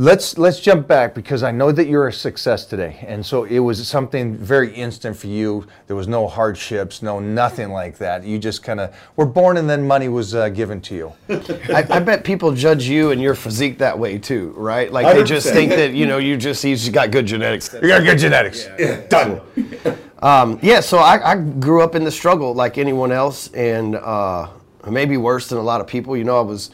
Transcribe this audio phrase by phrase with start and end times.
[0.00, 3.58] Let's let's jump back because I know that you're a success today, and so it
[3.58, 5.66] was something very instant for you.
[5.88, 8.22] There was no hardships, no nothing like that.
[8.22, 11.12] You just kind of were born, and then money was uh, given to you.
[11.74, 14.92] I, I bet people judge you and your physique that way too, right?
[14.92, 17.72] Like they just think that you know you just you just got good genetics.
[17.72, 18.68] You got good genetics.
[18.78, 19.40] Yeah, Done.
[20.20, 24.48] Um, yeah, so I, I grew up in the struggle like anyone else, and uh,
[24.88, 26.16] maybe worse than a lot of people.
[26.16, 26.70] You know, I was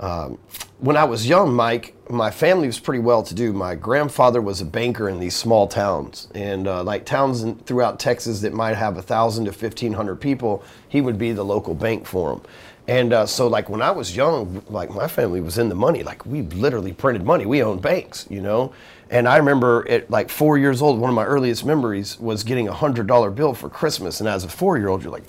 [0.00, 0.38] um,
[0.78, 1.94] when I was young, Mike.
[2.08, 3.52] My family was pretty well to do.
[3.52, 7.98] My grandfather was a banker in these small towns, and uh, like towns in, throughout
[7.98, 11.74] Texas that might have a thousand to fifteen hundred people, he would be the local
[11.74, 12.42] bank for them.
[12.88, 16.04] And uh, so, like when I was young, like my family was in the money.
[16.04, 17.44] Like we literally printed money.
[17.44, 18.72] We owned banks, you know.
[19.10, 22.68] And I remember at like four years old, one of my earliest memories was getting
[22.68, 24.20] a hundred dollar bill for Christmas.
[24.20, 25.24] And as a four year old, you're like,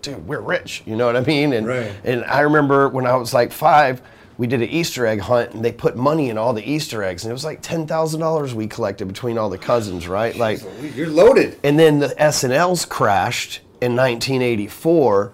[0.00, 0.82] dude, we're rich.
[0.86, 1.52] You know what I mean?
[1.52, 1.92] And Right.
[2.04, 4.00] and I remember when I was like five,
[4.36, 7.24] we did an Easter egg hunt, and they put money in all the Easter eggs,
[7.24, 10.36] and it was like ten thousand dollars we collected between all the cousins, right?
[10.36, 10.60] Like.
[10.94, 11.58] You're loaded.
[11.62, 15.32] And then the S&Ls crashed in 1984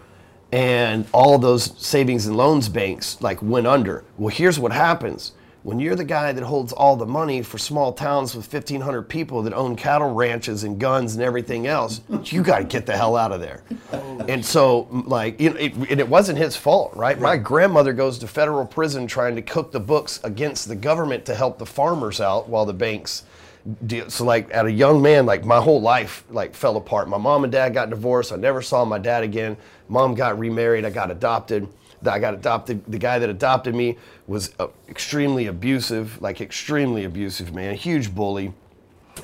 [0.53, 4.05] and all those savings and loans banks like went under.
[4.19, 5.33] Well, here's what happens.
[5.63, 9.43] When you're the guy that holds all the money for small towns with 1500 people
[9.43, 13.15] that own cattle ranches and guns and everything else, you got to get the hell
[13.15, 13.63] out of there.
[14.27, 17.21] And so like you know it, and it wasn't his fault, right?
[17.21, 21.35] My grandmother goes to federal prison trying to cook the books against the government to
[21.35, 23.25] help the farmers out while the banks
[23.87, 24.09] deal.
[24.09, 27.09] So like at a young man, like my whole life like fell apart.
[27.09, 28.33] My mom and dad got divorced.
[28.33, 29.59] I never saw my dad again.
[29.89, 30.87] Mom got remarried.
[30.87, 31.69] I got adopted.
[32.07, 32.85] I got adopted.
[32.87, 38.15] The guy that adopted me was uh, extremely abusive, like extremely abusive man, a huge
[38.15, 38.53] bully,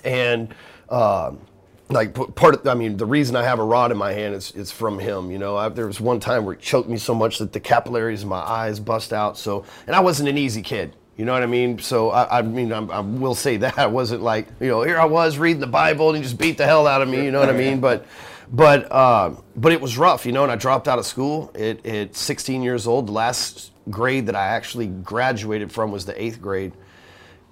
[0.04, 0.54] and.
[0.88, 1.40] Um,
[1.88, 4.50] like part of, I mean, the reason I have a rod in my hand is,
[4.52, 5.30] is from him.
[5.30, 7.60] You know, I, there was one time where he choked me so much that the
[7.60, 9.38] capillaries in my eyes bust out.
[9.38, 10.94] So, and I wasn't an easy kid.
[11.16, 11.78] You know what I mean?
[11.78, 14.98] So, I, I mean, I'm, I will say that I wasn't like, you know, here
[14.98, 17.24] I was reading the Bible and he just beat the hell out of me.
[17.24, 17.80] You know what I mean?
[17.86, 18.04] But,
[18.50, 20.26] but, uh, but it was rough.
[20.26, 23.08] You know, and I dropped out of school at, at 16 years old.
[23.08, 26.72] The last grade that I actually graduated from was the eighth grade.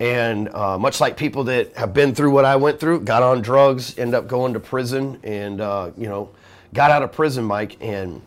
[0.00, 3.42] And uh, much like people that have been through what I went through, got on
[3.42, 6.30] drugs, end up going to prison, and uh, you know,
[6.72, 8.20] got out of prison, Mike, and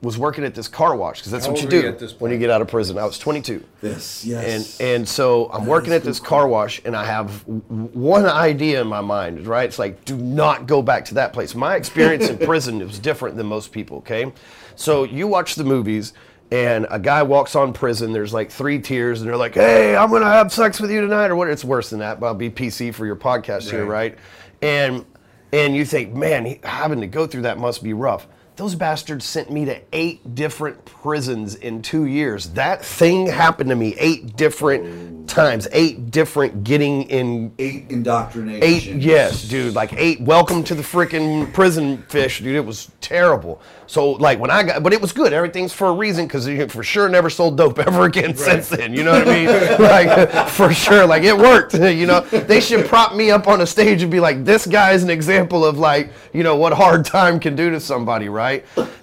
[0.00, 2.38] was working at this car wash because that's How what you do you when you
[2.38, 2.96] get out of prison.
[2.98, 3.64] I was 22.
[3.80, 4.78] This, And yes.
[4.80, 8.86] and and so I'm working at this car wash, and I have one idea in
[8.86, 9.64] my mind, right?
[9.68, 11.54] It's like, do not go back to that place.
[11.56, 13.98] My experience in prison was different than most people.
[13.98, 14.32] Okay,
[14.76, 16.12] so you watch the movies,
[16.52, 18.12] and a guy walks on prison.
[18.12, 21.26] There's like three tiers, and they're like, "Hey, I'm gonna have sex with you tonight,"
[21.32, 21.48] or what?
[21.48, 24.12] It's worse than that, but I'll be PC for your podcast here, Right.
[24.12, 24.18] right?
[24.62, 25.04] And
[25.52, 28.28] and you think, man, he- having to go through that must be rough.
[28.58, 32.48] Those bastards sent me to eight different prisons in two years.
[32.54, 38.64] That thing happened to me eight different times, eight different getting in Eight indoctrination.
[38.64, 39.74] Eight, yes, dude.
[39.74, 40.20] Like eight.
[40.20, 42.56] Welcome to the freaking prison fish, dude.
[42.56, 43.62] It was terrible.
[43.86, 45.32] So like when I got, but it was good.
[45.32, 48.92] Everything's for a reason because for sure never sold dope ever again since then.
[48.92, 49.46] You know what I mean?
[49.78, 51.74] like for sure, like it worked.
[51.98, 54.92] You know, they should prop me up on a stage and be like, this guy
[54.92, 58.47] is an example of like, you know, what hard time can do to somebody, right?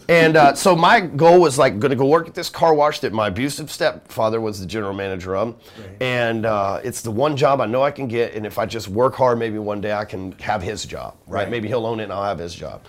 [0.07, 2.99] And uh, so my goal was like going to go work at this car wash
[2.99, 5.55] that my abusive stepfather was the general manager of,
[5.99, 8.33] and uh, it's the one job I know I can get.
[8.35, 11.41] And if I just work hard, maybe one day I can have his job, right?
[11.41, 11.49] Right.
[11.49, 12.81] Maybe he'll own it and I'll have his job.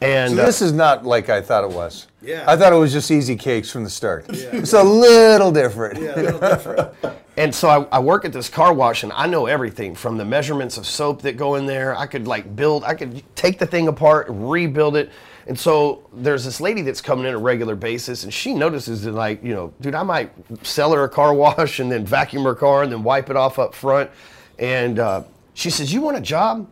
[0.00, 2.06] And So uh, this is not like I thought it was.
[2.22, 2.44] Yeah.
[2.46, 4.26] I thought it was just easy cakes from the start.
[4.30, 5.98] It's a little different.
[7.38, 10.24] And so I, I work at this car wash and I know everything from the
[10.24, 11.94] measurements of soap that go in there.
[11.96, 15.10] I could like build, I could take the thing apart, rebuild it.
[15.46, 19.12] And so there's this lady that's coming in a regular basis and she notices that
[19.12, 20.32] like, you know, dude, I might
[20.66, 23.58] sell her a car wash and then vacuum her car and then wipe it off
[23.58, 24.10] up front.
[24.58, 26.66] And uh, she says, you want a job?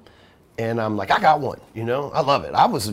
[0.57, 2.55] And I'm like, I got one, you know, I love it.
[2.55, 2.91] I was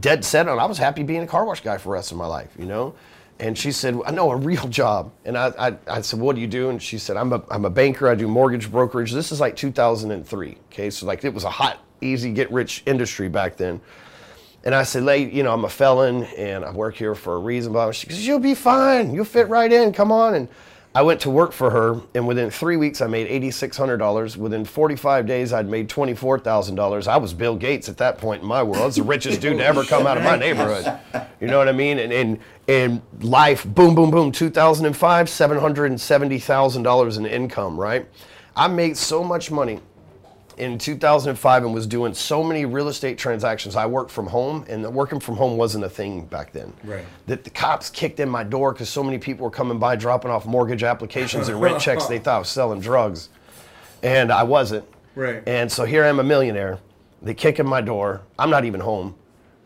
[0.00, 2.18] dead set on, I was happy being a car wash guy for the rest of
[2.18, 2.94] my life, you know.
[3.40, 5.12] And she said, I know a real job.
[5.24, 6.70] And I, I, I said, what do you do?
[6.70, 8.08] And she said, I'm a, I'm a banker.
[8.08, 9.12] I do mortgage brokerage.
[9.12, 10.56] This is like 2003.
[10.72, 10.90] Okay.
[10.90, 13.80] So like it was a hot, easy, get rich industry back then.
[14.62, 17.38] And I said, Lay, you know, I'm a felon and I work here for a
[17.38, 17.72] reason.
[17.72, 17.92] Blah.
[17.92, 19.14] She goes, You'll be fine.
[19.14, 19.92] You'll fit right in.
[19.92, 20.34] Come on.
[20.34, 20.48] And
[20.96, 22.00] I went to work for her.
[22.14, 24.36] And within three weeks, I made $8,600.
[24.36, 27.08] Within 45 days, I'd made $24,000.
[27.08, 28.82] I was Bill Gates at that point in my world.
[28.82, 30.98] I was the richest dude to ever come out of my neighborhood.
[31.40, 31.98] You know what I mean?
[31.98, 32.38] And, and,
[32.68, 38.08] and life, boom, boom, boom, 2005, $770,000 in income, right?
[38.56, 39.80] I made so much money
[40.58, 43.76] in 2005 and was doing so many real estate transactions.
[43.76, 46.72] I worked from home, and working from home wasn't a thing back then.
[46.84, 47.04] Right.
[47.26, 50.30] That the cops kicked in my door because so many people were coming by dropping
[50.30, 52.06] off mortgage applications and rent checks.
[52.06, 53.28] They thought I was selling drugs,
[54.02, 54.84] and I wasn't.
[55.14, 55.42] Right.
[55.46, 56.78] And so here I am, a millionaire.
[57.22, 58.20] They kick in my door.
[58.38, 59.14] I'm not even home,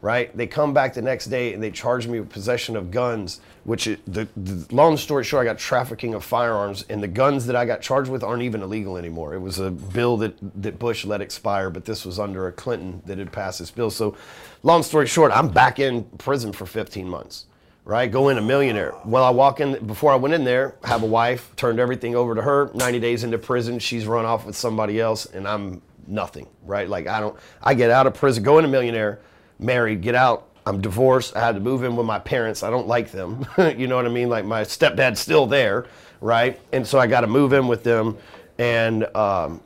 [0.01, 0.35] right?
[0.37, 3.41] They come back the next day and they charge me with possession of guns.
[3.65, 7.45] Which it, the, the long story short, I got trafficking of firearms, and the guns
[7.47, 9.35] that I got charged with aren't even illegal anymore.
[9.35, 13.03] It was a bill that that Bush let expire, but this was under a Clinton
[13.05, 13.91] that had passed this bill.
[13.91, 14.17] So,
[14.63, 17.45] long story short, I'm back in prison for 15 months
[17.89, 18.13] right?
[18.13, 18.93] Go in a millionaire.
[19.07, 22.35] Well, I walk in before I went in there, have a wife, turned everything over
[22.35, 22.71] to her.
[22.75, 26.87] 90 days into prison, she's run off with somebody else, and I'm nothing, right?
[26.87, 27.35] Like I don't.
[27.63, 29.21] I get out of prison, go in a millionaire,
[29.59, 30.47] married, get out.
[30.67, 31.35] I'm divorced.
[31.35, 32.63] I had to move in with my parents.
[32.63, 33.47] I don't like them.
[33.77, 34.29] you know what I mean?
[34.29, 35.87] Like my stepdad's still there,
[36.21, 36.61] right?
[36.73, 38.19] And so I got to move in with them,
[38.59, 39.63] and um,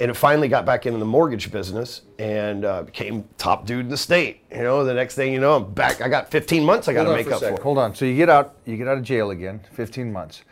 [0.00, 3.88] and it finally got back into the mortgage business and uh, became top dude in
[3.90, 4.40] the state.
[4.50, 6.00] You know, the next thing you know, I'm back.
[6.00, 6.88] I got 15 months.
[6.88, 7.58] I got to make for up second.
[7.58, 7.62] for.
[7.62, 7.94] Hold on.
[7.94, 10.42] So you get out, you get out of jail again, 15 months.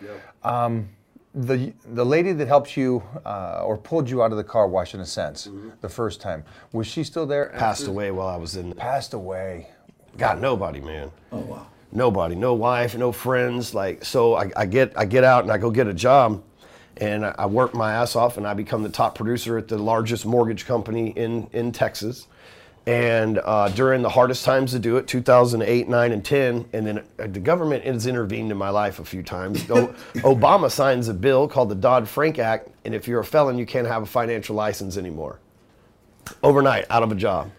[0.42, 0.90] Um,
[1.46, 4.94] the the lady that helped you uh, or pulled you out of the car wash,
[4.94, 5.70] in a sense, Mm-hmm.
[5.80, 7.52] the first time, was she still there?
[7.56, 8.72] Passed away while I was in.
[8.74, 9.68] Passed away.
[10.16, 11.10] Got nobody, man.
[11.30, 11.66] Oh wow.
[11.92, 13.72] nobody, no wife, no friends.
[13.74, 16.42] Like so, I, I get I get out and I go get a job,
[16.96, 19.78] and I, I work my ass off, and I become the top producer at the
[19.78, 22.26] largest mortgage company in in Texas.
[22.88, 26.98] And uh, during the hardest times to do it, 2008, 9, and 10, and then
[27.18, 29.70] uh, the government has intervened in my life a few times.
[29.70, 29.94] O-
[30.24, 33.66] Obama signs a bill called the Dodd Frank Act, and if you're a felon, you
[33.66, 35.38] can't have a financial license anymore.
[36.42, 37.50] Overnight, out of a job.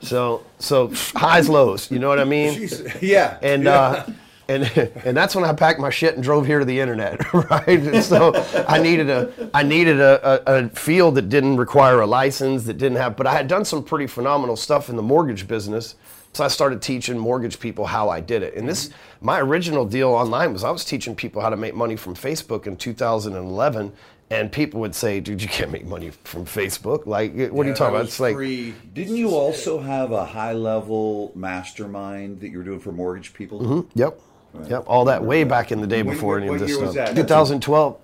[0.00, 1.90] So, so highs, lows.
[1.90, 2.66] You know what I mean?
[3.02, 3.36] Yeah.
[3.42, 3.72] and yeah.
[3.78, 4.10] uh,
[4.48, 4.64] and
[5.04, 7.68] and that's when I packed my shit and drove here to the internet, right?
[7.68, 8.32] And so
[8.66, 12.78] I needed a I needed a, a, a field that didn't require a license, that
[12.78, 13.16] didn't have.
[13.16, 15.94] But I had done some pretty phenomenal stuff in the mortgage business,
[16.32, 18.54] so I started teaching mortgage people how I did it.
[18.54, 18.90] And this
[19.20, 22.66] my original deal online was I was teaching people how to make money from Facebook
[22.66, 23.92] in 2011.
[24.30, 27.06] And people would say, "Dude, you can't make money from Facebook.
[27.06, 28.04] Like, what are you talking about?
[28.04, 32.92] It's like, Didn't you also have a high level mastermind that you were doing for
[32.92, 33.60] mortgage people?
[33.60, 33.98] Mm-hmm.
[33.98, 34.20] Yep.
[34.68, 34.84] Yep.
[34.86, 36.86] All that way back in the day When- before any of this stuff.
[36.86, 37.14] was that?
[37.14, 37.96] 2012.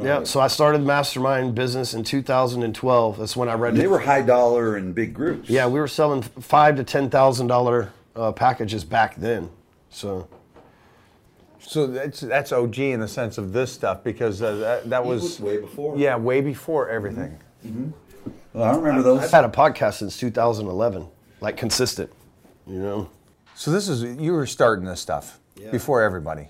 [0.00, 0.24] Yeah.
[0.24, 3.18] So I started Mastermind business in 2012.
[3.18, 3.76] That's when I read.
[3.76, 5.50] They were high dollar and big groups.
[5.50, 9.50] Yeah, we were selling five to ten thousand dollar uh, packages back then.
[9.90, 10.28] So
[11.60, 15.22] So that's that's OG in the sense of this stuff because uh, that, that was,
[15.22, 15.98] was way before.
[15.98, 17.38] Yeah, way before everything.
[18.54, 19.20] Well, I remember those.
[19.24, 21.06] I've had a podcast since 2011,
[21.40, 22.10] like consistent.
[22.66, 23.10] You know.
[23.54, 25.38] So this is you were starting this stuff
[25.70, 26.48] before everybody.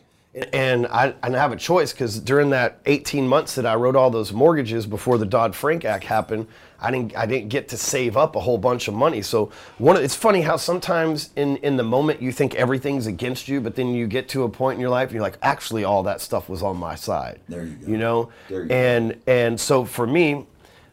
[0.55, 4.09] And I, I have a choice because during that 18 months that I wrote all
[4.09, 6.47] those mortgages before the Dodd Frank Act happened,
[6.81, 9.21] I didn't I didn't get to save up a whole bunch of money.
[9.21, 13.47] So one of, it's funny how sometimes in in the moment you think everything's against
[13.47, 15.85] you, but then you get to a point in your life and you're like, actually,
[15.85, 17.39] all that stuff was on my side.
[17.49, 17.87] There you go.
[17.91, 18.31] You know.
[18.49, 18.75] There you go.
[18.75, 20.47] and and so for me,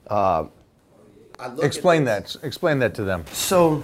[0.07, 0.47] uh,
[1.61, 2.35] Explain that.
[2.43, 3.23] Explain that to them.
[3.31, 3.83] so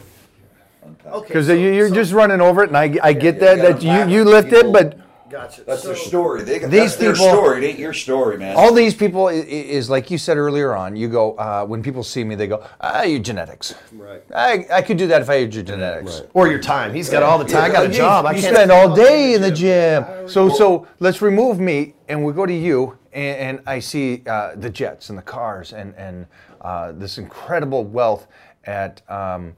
[1.28, 4.16] Because you, you're just running over it, and I, I get yeah, that that you,
[4.16, 4.98] you up lift it, but
[5.30, 5.64] gotcha.
[5.64, 6.44] That's their story.
[6.44, 7.64] They got These that's their people- story.
[7.66, 8.56] It ain't your story, man.
[8.56, 10.96] all these people i- i- is like you said earlier on.
[10.96, 14.24] You go uh, when people see me, they go, "Ah, your genetics." Right.
[14.34, 16.22] I, I could do that if I had your genetics.
[16.34, 16.94] or your time.
[16.94, 17.64] He's got all the time.
[17.64, 18.26] I got a You- job.
[18.26, 20.06] I You can't spend all day in the gym.
[20.28, 24.56] So so let's remove me and we go to you and, and I see uh,
[24.56, 26.26] the jets and the cars and and
[26.62, 28.28] uh, this incredible wealth
[28.64, 29.54] at um,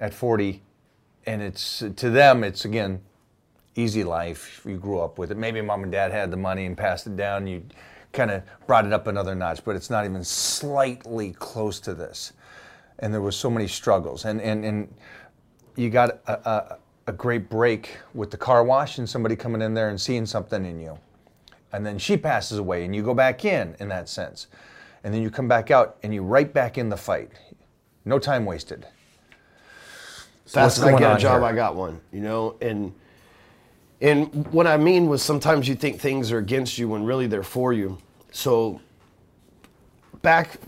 [0.00, 0.60] at 40,
[1.26, 3.00] and it's to them it's again
[3.76, 4.62] easy life.
[4.64, 5.36] You grew up with it.
[5.36, 7.46] Maybe mom and dad had the money and passed it down.
[7.46, 7.64] You
[8.12, 12.32] kind of brought it up another notch, but it's not even slightly close to this.
[13.00, 14.94] And there was so many struggles, and and and
[15.76, 16.78] you got a, a,
[17.08, 20.64] a great break with the car wash and somebody coming in there and seeing something
[20.64, 20.98] in you.
[21.72, 24.46] And then she passes away and you go back in in that sense.
[25.02, 27.32] And then you come back out and you right back in the fight.
[28.04, 28.86] No time wasted.
[30.46, 31.48] So That's what's I get a job, here?
[31.48, 32.00] I got one.
[32.12, 32.92] You know, and
[34.00, 37.42] and what I mean was sometimes you think things are against you when really they're
[37.42, 37.98] for you.
[38.32, 38.80] So
[40.20, 40.58] back,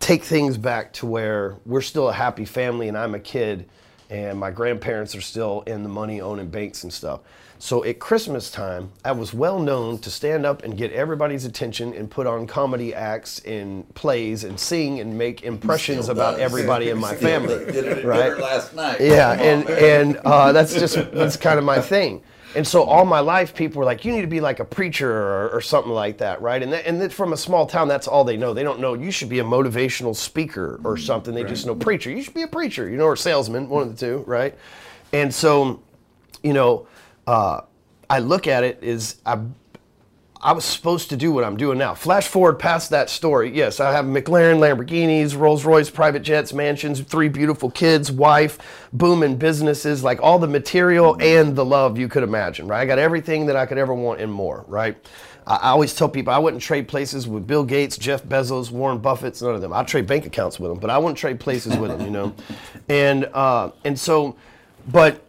[0.00, 3.68] take things back to where we're still a happy family, and I'm a kid,
[4.10, 7.20] and my grandparents are still in the money owning banks and stuff.
[7.58, 11.94] So at Christmas time, I was well known to stand up and get everybody's attention
[11.94, 16.98] and put on comedy acts and plays and sing and make impressions about everybody in
[17.08, 17.64] my family.
[18.02, 18.36] Right?
[18.36, 19.00] last night.
[19.00, 22.22] Yeah, and and uh, that's just that's kind of my thing.
[22.56, 25.10] And so all my life, people were like, "You need to be like a preacher
[25.10, 28.06] or, or something like that, right?" And that, and that from a small town, that's
[28.06, 28.54] all they know.
[28.54, 31.34] They don't know you should be a motivational speaker or something.
[31.34, 32.10] They just know preacher.
[32.10, 34.54] You should be a preacher, you know, or salesman, one of the two, right?
[35.12, 35.82] And so,
[36.42, 36.86] you know,
[37.26, 37.62] uh,
[38.08, 39.38] I look at it is I
[40.44, 41.94] I was supposed to do what I'm doing now.
[41.94, 43.50] Flash forward past that story.
[43.56, 48.58] Yes, I have McLaren, Lamborghinis, Rolls Royce, private jets, mansions, three beautiful kids, wife,
[48.92, 52.82] booming businesses, like all the material and the love you could imagine, right?
[52.82, 54.94] I got everything that I could ever want and more, right?
[55.46, 59.40] I always tell people I wouldn't trade places with Bill Gates, Jeff Bezos, Warren Buffett,
[59.40, 59.72] none of them.
[59.72, 62.34] I'd trade bank accounts with them, but I wouldn't trade places with them, you know?
[62.90, 64.36] And, uh, and so,
[64.88, 65.24] but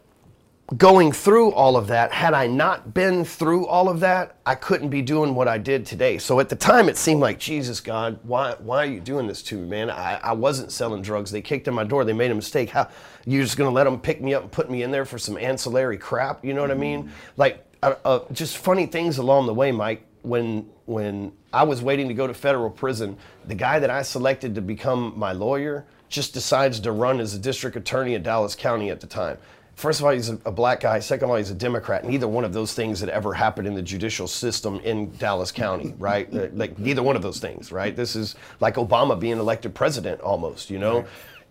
[0.77, 4.89] going through all of that, had I not been through all of that, I couldn't
[4.89, 6.17] be doing what I did today.
[6.17, 9.43] So at the time, it seemed like, Jesus, God, why, why are you doing this
[9.43, 9.91] to me, man?
[9.91, 11.29] I, I wasn't selling drugs.
[11.29, 12.03] They kicked in my door.
[12.03, 12.69] They made a mistake.
[12.69, 12.89] How
[13.25, 15.37] you just gonna let them pick me up and put me in there for some
[15.37, 16.43] ancillary crap?
[16.43, 17.11] You know what I mean?
[17.37, 20.05] Like uh, uh, just funny things along the way, Mike.
[20.23, 24.55] When when I was waiting to go to federal prison, the guy that I selected
[24.55, 28.89] to become my lawyer just decides to run as a district attorney in Dallas County
[28.89, 29.37] at the time.
[29.75, 30.99] First of all, he's a, a black guy.
[30.99, 32.05] Second of all, he's a Democrat.
[32.05, 35.93] Neither one of those things had ever happened in the judicial system in Dallas County,
[35.99, 36.33] right?
[36.33, 37.95] Uh, like neither one of those things, right?
[37.95, 41.05] This is like Obama being elected president almost, you know?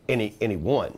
[0.08, 0.96] And, he, and he won.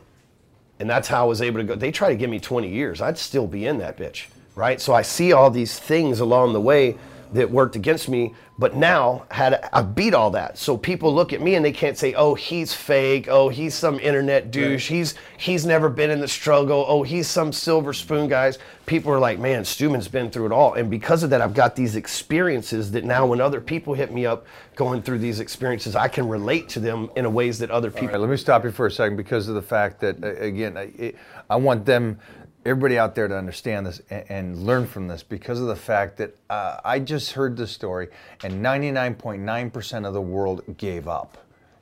[0.79, 1.75] And that's how I was able to go.
[1.75, 3.01] They try to give me 20 years.
[3.01, 4.79] I'd still be in that bitch, right?
[4.79, 6.97] So I see all these things along the way
[7.33, 10.57] that worked against me, but now had I beat all that.
[10.57, 13.27] So people look at me and they can't say, "Oh, he's fake.
[13.29, 14.87] Oh, he's some internet douche.
[14.87, 16.85] He's he's never been in the struggle.
[16.87, 20.73] Oh, he's some silver spoon guys." People are like, "Man, Stewman's been through it all."
[20.73, 24.25] And because of that, I've got these experiences that now when other people hit me
[24.25, 27.91] up going through these experiences, I can relate to them in a ways that other
[27.91, 30.77] people right, let me stop you for a second because of the fact that again,
[30.77, 31.13] I,
[31.49, 32.19] I want them,
[32.67, 36.17] everybody out there, to understand this and, and learn from this because of the fact
[36.17, 38.09] that uh, I just heard this story,
[38.43, 41.37] and 99.9% of the world gave up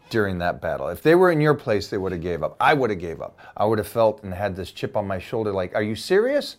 [0.10, 0.88] during that battle.
[0.90, 2.56] If they were in your place, they would have gave up.
[2.60, 3.40] I would have gave up.
[3.58, 6.58] I would have felt and had this chip on my shoulder, like, "Are you serious?"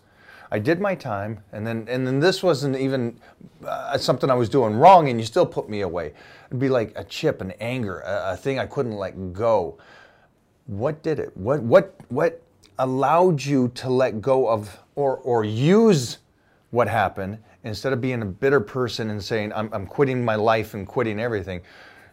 [0.51, 3.19] I did my time, and then and then this wasn't even
[3.67, 6.13] uh, something I was doing wrong, and you still put me away.
[6.49, 9.79] It'd be like a chip, an anger, a, a thing I couldn't let go.
[10.67, 11.37] What did it?
[11.37, 12.43] What what what
[12.79, 16.19] allowed you to let go of or or use
[16.71, 20.75] what happened instead of being a bitter person and saying I'm I'm quitting my life
[20.75, 21.61] and quitting everything?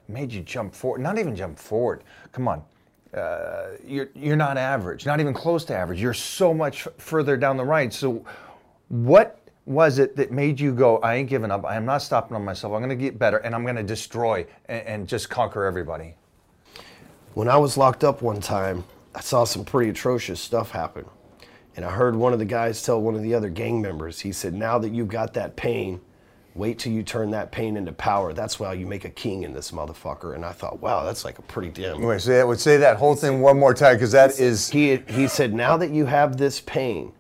[0.07, 1.01] Made you jump forward.
[1.01, 2.03] Not even jump forward.
[2.31, 2.63] Come on
[3.13, 6.01] uh, you're you're not average, not even close to average.
[6.01, 7.93] You're so much further down the right.
[7.93, 8.25] So,
[8.89, 10.97] what was it that made you go?
[10.97, 11.65] I ain't giving up.
[11.65, 12.73] I am not stopping on myself.
[12.73, 16.15] I'm to get better, and I'm to destroy and, and just conquer everybody.
[17.35, 18.83] When I was locked up one time,
[19.15, 21.05] I saw some pretty atrocious stuff happen.
[21.75, 24.31] And I heard one of the guys tell one of the other gang members, he
[24.31, 26.01] said, Now that you've got that pain,
[26.55, 28.31] wait till you turn that pain into power.
[28.33, 30.35] That's why you make a king in this motherfucker.
[30.35, 32.01] And I thought, wow, that's like a pretty damn.
[32.01, 32.47] Wait, say that.
[32.47, 34.69] Would say that whole thing one more time because that is.
[34.69, 37.11] He, he said, Now that you have this pain,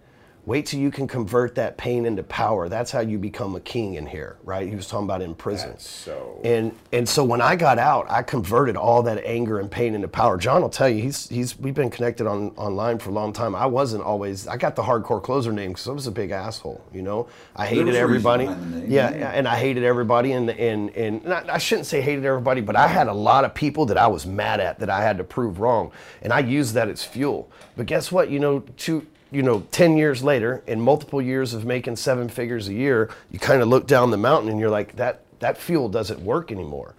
[0.45, 2.67] wait till you can convert that pain into power.
[2.67, 4.67] That's how you become a king in here, right?
[4.67, 5.77] He was talking about in prison.
[5.79, 9.95] so- And and so when I got out, I converted all that anger and pain
[9.95, 10.37] into power.
[10.37, 13.55] John will tell you, he's he's we've been connected on online for a long time.
[13.55, 14.45] I wasn't always.
[14.47, 16.83] I got the hardcore closer name because I was a big asshole.
[16.93, 18.45] You know, I hated was a reason everybody.
[18.47, 22.01] behind the name, Yeah, and I hated everybody, and and and not, I shouldn't say
[22.01, 24.89] hated everybody, but I had a lot of people that I was mad at that
[24.89, 27.49] I had to prove wrong, and I used that as fuel.
[27.77, 28.29] But guess what?
[28.29, 32.67] You know, two you know, ten years later, in multiple years of making seven figures
[32.67, 35.89] a year, you kind of look down the mountain and you're like, that that fuel
[35.89, 36.95] doesn't work anymore.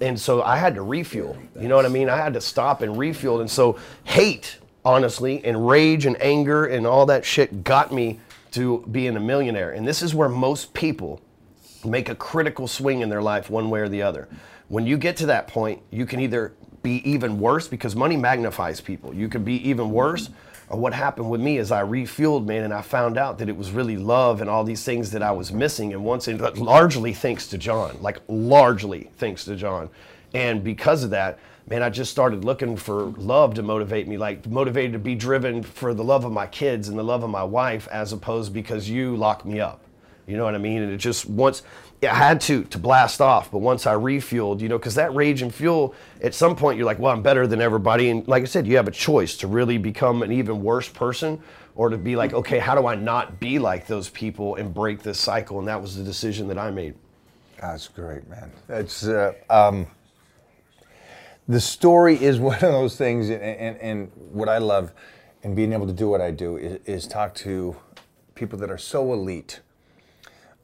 [0.00, 1.36] And so I had to refuel.
[1.60, 2.08] You know what I mean?
[2.08, 3.40] I had to stop and refuel.
[3.40, 8.20] And so hate, honestly, and rage and anger and all that shit got me
[8.52, 9.70] to being a millionaire.
[9.70, 11.20] And this is where most people
[11.84, 14.28] make a critical swing in their life one way or the other.
[14.68, 18.80] When you get to that point, you can either be even worse because money magnifies
[18.80, 19.14] people.
[19.14, 20.30] You can be even worse.
[20.72, 23.70] What happened with me is I refueled, man, and I found out that it was
[23.70, 25.92] really love and all these things that I was missing.
[25.92, 29.90] And once, largely thanks to John, like largely thanks to John.
[30.32, 31.38] And because of that,
[31.68, 35.62] man, I just started looking for love to motivate me, like motivated to be driven
[35.62, 38.88] for the love of my kids and the love of my wife, as opposed because
[38.88, 39.80] you locked me up.
[40.26, 40.82] You know what I mean?
[40.82, 41.62] And it just once
[42.02, 45.42] I had to to blast off, but once I refueled, you know, because that rage
[45.42, 48.46] and fuel, at some point you're like, well, I'm better than everybody, and like I
[48.46, 51.40] said, you have a choice to really become an even worse person,
[51.74, 55.02] or to be like, okay, how do I not be like those people and break
[55.02, 55.58] this cycle?
[55.58, 56.94] And that was the decision that I made.
[57.60, 58.50] That's great, man.
[58.66, 59.86] That's uh, um,
[61.48, 64.92] the story is one of those things, and, and, and what I love
[65.42, 67.76] and being able to do what I do is, is talk to
[68.34, 69.60] people that are so elite,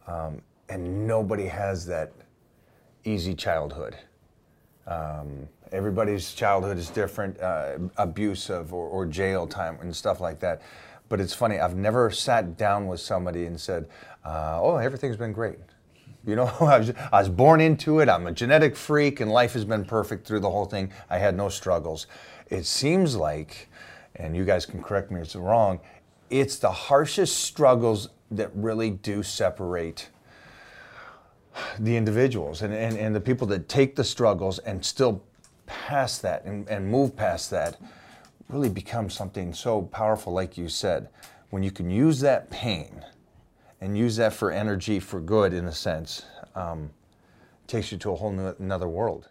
[0.08, 2.12] um, and nobody has that
[3.04, 3.96] easy childhood.
[4.86, 10.62] Um, everybody's childhood is different, uh, abusive or, or jail time and stuff like that.
[11.08, 13.88] But it's funny, I've never sat down with somebody and said,
[14.24, 15.58] uh, "Oh, everything's been great."
[16.26, 18.08] You know, I was, I was born into it.
[18.08, 20.92] I'm a genetic freak, and life has been perfect through the whole thing.
[21.08, 22.06] I had no struggles.
[22.50, 23.68] It seems like,
[24.16, 25.80] and you guys can correct me if it's wrong,
[26.30, 30.08] it's the harshest struggles that really do separate
[31.78, 35.23] the individuals and, and, and the people that take the struggles and still
[35.66, 37.78] pass that and, and move past that
[38.49, 41.08] really become something so powerful, like you said.
[41.50, 43.04] When you can use that pain
[43.80, 46.90] and use that for energy for good, in a sense, um,
[47.66, 49.28] takes you to a whole new, another world.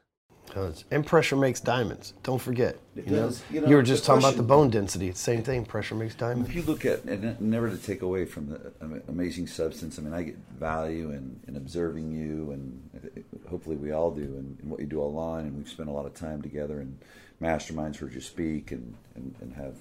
[0.54, 0.86] Does.
[0.90, 2.14] And pressure makes diamonds.
[2.24, 2.78] Don't forget.
[2.96, 3.32] You, know?
[3.52, 5.08] You know, you were just talking about the bone density.
[5.10, 5.66] It's the same thing.
[5.66, 6.50] Pressure makes diamonds.
[6.50, 10.14] If you look at, and never to take away from the amazing substance, I mean,
[10.14, 14.80] I get value in, in observing you, and hopefully we all do, and, and what
[14.80, 16.98] you do online, and we've spent a lot of time together in
[17.42, 19.76] masterminds, heard you speak, and, and, and have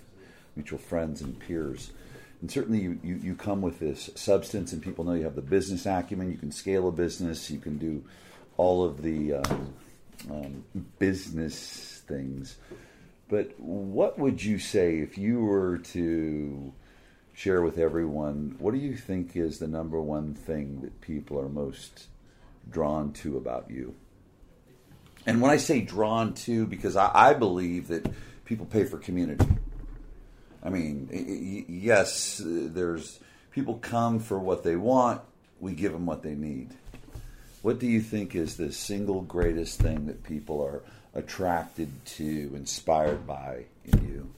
[0.56, 1.92] mutual friends and peers.
[2.40, 5.42] And certainly you, you, you come with this substance, and people know you have the
[5.42, 8.04] business acumen, you can scale a business, you can do
[8.58, 9.75] all of the um,
[10.30, 10.64] um,
[10.99, 12.56] business things.
[13.28, 16.73] But what would you say if you were to
[17.35, 18.56] share with everyone?
[18.58, 22.06] What do you think is the number one thing that people are most
[22.70, 23.94] drawn to about you?
[25.26, 28.06] And when I say drawn to, because I, I believe that
[28.44, 29.44] people pay for community.
[30.62, 33.18] I mean, yes, there's
[33.50, 35.20] people come for what they want.
[35.61, 36.75] We give them what they need.
[37.66, 40.82] What do you think is the single greatest thing that people are
[41.14, 44.30] attracted to, inspired by in you?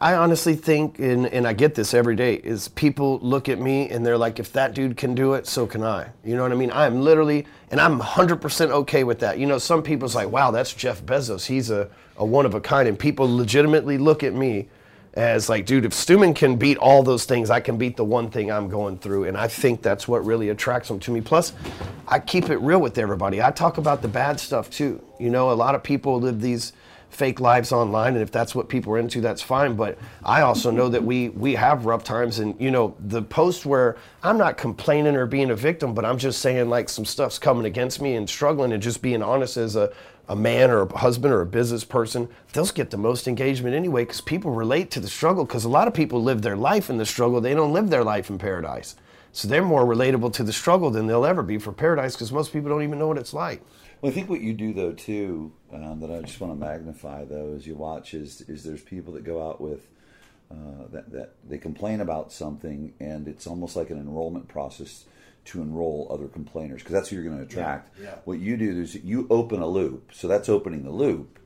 [0.00, 3.90] I honestly think, and, and I get this every day, is people look at me
[3.90, 6.08] and they're like, if that dude can do it, so can I.
[6.24, 6.72] You know what I mean?
[6.72, 9.38] I'm literally, and I'm 100% okay with that.
[9.38, 11.44] You know, some people's like, wow, that's Jeff Bezos.
[11.44, 12.88] He's a, a one of a kind.
[12.88, 14.70] And people legitimately look at me
[15.14, 18.30] as like, dude, if Stewman can beat all those things, I can beat the one
[18.30, 19.24] thing I'm going through.
[19.24, 21.20] And I think that's what really attracts them to me.
[21.20, 21.52] Plus,
[22.06, 23.42] I keep it real with everybody.
[23.42, 25.02] I talk about the bad stuff too.
[25.18, 26.72] You know, a lot of people live these
[27.10, 30.70] fake lives online and if that's what people are into that's fine but i also
[30.70, 34.58] know that we we have rough times and you know the post where i'm not
[34.58, 38.14] complaining or being a victim but i'm just saying like some stuff's coming against me
[38.16, 39.90] and struggling and just being honest as a
[40.28, 44.02] a man or a husband or a business person, they'll get the most engagement anyway
[44.02, 45.44] because people relate to the struggle.
[45.44, 48.04] Because a lot of people live their life in the struggle, they don't live their
[48.04, 48.96] life in paradise.
[49.32, 52.52] So they're more relatable to the struggle than they'll ever be for paradise because most
[52.52, 53.62] people don't even know what it's like.
[54.00, 57.24] Well, I think what you do though too, um, that I just want to magnify
[57.24, 59.88] though, as you watch, is is there's people that go out with
[60.50, 65.04] uh, that that they complain about something, and it's almost like an enrollment process
[65.48, 67.98] to enroll other complainers because that's who you're going to attract.
[68.02, 68.16] yeah.
[68.24, 71.38] What you do is you open a loop, so that's opening the loop,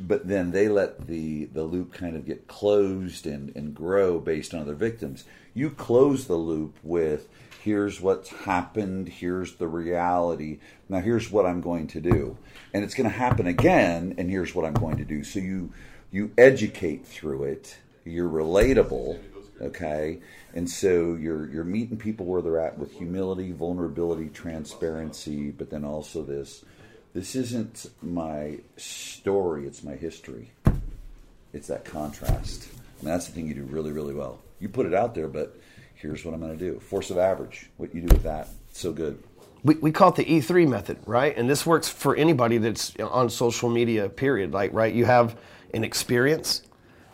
[0.00, 4.54] but then they let the the loop kind of get closed and and grow based
[4.54, 5.24] on other victims.
[5.54, 7.28] You close the loop with
[7.62, 10.60] here's what's happened, here's the reality.
[10.88, 12.38] Now here's what I'm going to do.
[12.72, 15.24] And it's going to happen again and here's what I'm going to do.
[15.24, 15.72] So you
[16.10, 17.76] you educate through it.
[18.04, 19.18] You're relatable,
[19.60, 20.20] okay?
[20.54, 25.84] And so you're you're meeting people where they're at with humility, vulnerability, transparency, but then
[25.84, 26.64] also this
[27.14, 30.50] this isn't my story, it's my history.
[31.52, 32.68] It's that contrast.
[33.00, 34.40] And that's the thing you do really, really well.
[34.60, 35.56] You put it out there, but
[35.94, 36.78] here's what I'm going to do.
[36.78, 37.70] Force of average.
[37.78, 39.22] What you do with that, so good.
[39.64, 41.36] we, we call it the E3 method, right?
[41.36, 44.52] And this works for anybody that's on social media, period.
[44.52, 45.36] Like, right, you have
[45.74, 46.62] an experience,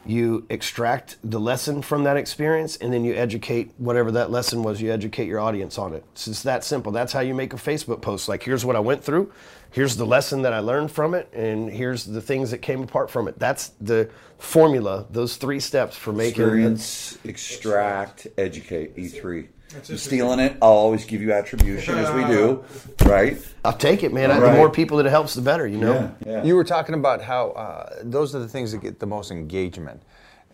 [0.05, 4.81] you extract the lesson from that experience, and then you educate whatever that lesson was,
[4.81, 6.05] you educate your audience on it.
[6.13, 6.93] It's that simple.
[6.93, 8.29] That's how you make a Facebook post.
[8.29, 9.33] Like, here's what I went through,
[9.71, 13.11] here's the lesson that I learned from it, and here's the things that came apart
[13.11, 13.39] from it.
[13.39, 18.97] That's the formula, those three steps for making Experience, extract, educate.
[18.97, 19.49] E3.
[19.75, 20.57] I'm stealing it.
[20.63, 22.65] I'll always give you attribution as we do,
[23.05, 23.37] right?
[23.65, 24.31] I'll take it, man.
[24.31, 26.13] All The more people that it helps, the better, you know?
[26.25, 26.45] Yeah, yeah.
[26.45, 30.03] You were talking about how uh, those are the things that get the most engagement,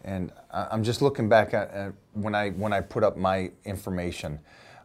[0.04, 3.50] and I- I'm just looking back at, at when I when I put up my
[3.64, 4.38] information.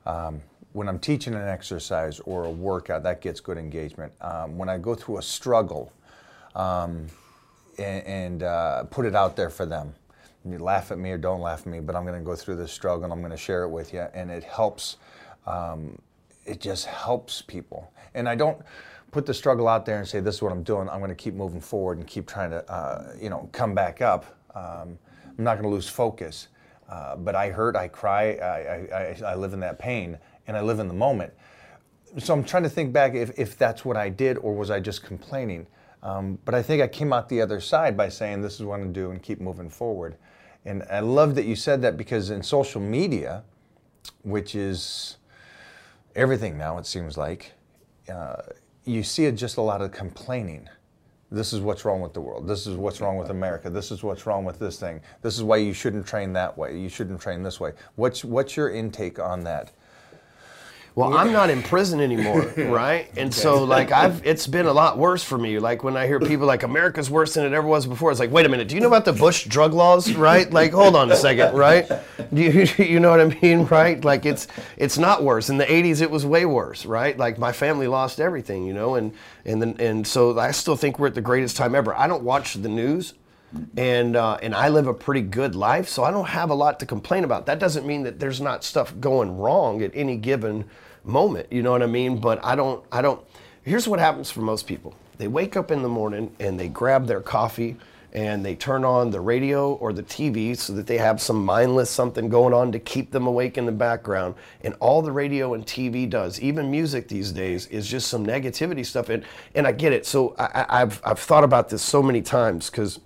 [0.05, 0.41] Um,
[0.73, 4.11] when I'm teaching an exercise or a workout, that gets good engagement.
[4.21, 5.93] Um, when I go through a struggle,
[6.55, 7.07] um,
[7.77, 9.93] and, and uh, put it out there for them.
[10.49, 12.57] You laugh at me or don't laugh at me, but I'm going to go through
[12.57, 14.97] this struggle and I'm going to share it with you, and it helps.
[15.47, 15.99] Um,
[16.45, 18.61] it just helps people, and I don't
[19.11, 20.89] put the struggle out there and say this is what I'm doing.
[20.89, 24.01] I'm going to keep moving forward and keep trying to, uh, you know, come back
[24.01, 24.25] up.
[24.55, 24.97] Um,
[25.37, 26.47] I'm not going to lose focus.
[26.89, 30.61] uh, but I hurt, I cry, I, I, I live in that pain, and I
[30.61, 31.33] live in the moment.
[32.19, 34.79] So I'm trying to think back if, if that's what I did or was I
[34.79, 35.65] just complaining.
[36.03, 38.75] Um, but I think I came out the other side by saying this is what
[38.75, 40.17] I'm going to do and keep moving forward.
[40.65, 43.43] And I love that you said that because in social media,
[44.23, 45.17] which is
[46.15, 47.51] everything now, it seems like,
[48.11, 48.41] uh,
[48.85, 50.69] you see just a lot of complaining.
[51.31, 52.47] This is what's wrong with the world.
[52.47, 53.69] This is what's wrong with America.
[53.69, 55.01] This is what's wrong with this thing.
[55.21, 56.77] This is why you shouldn't train that way.
[56.77, 57.73] You shouldn't train this way.
[57.95, 59.71] What's what's your intake on that?
[60.95, 63.09] Well, I'm not in prison anymore, right?
[63.17, 65.57] And so like I've it's been a lot worse for me.
[65.57, 68.29] Like when I hear people like America's worse than it ever was before, it's like,
[68.31, 70.51] wait a minute, do you know about the Bush drug laws, right?
[70.51, 71.89] Like hold on a second, right?
[72.31, 74.03] Do you you know what I mean, right?
[74.05, 75.49] Like it's it's not worse.
[75.49, 77.17] In the 80s it was way worse, right?
[77.17, 79.13] Like my family lost everything, you know, and
[79.45, 81.95] and then and so I still think we're at the greatest time ever.
[81.95, 83.15] I don't watch the news
[83.77, 86.79] and uh, and I live a pretty good life, so I don't have a lot
[86.79, 87.45] to complain about.
[87.45, 90.65] That doesn't mean that there's not stuff going wrong at any given
[91.03, 91.51] moment.
[91.51, 92.19] You know what I mean?
[92.19, 92.83] But I don't.
[92.91, 93.21] I don't.
[93.63, 97.07] Here's what happens for most people: they wake up in the morning and they grab
[97.07, 97.77] their coffee
[98.13, 101.89] and they turn on the radio or the TV so that they have some mindless
[101.89, 104.35] something going on to keep them awake in the background.
[104.61, 108.85] And all the radio and TV does, even music these days, is just some negativity
[108.85, 109.09] stuff.
[109.09, 109.23] And
[109.55, 110.05] and I get it.
[110.05, 112.99] So I, I've I've thought about this so many times because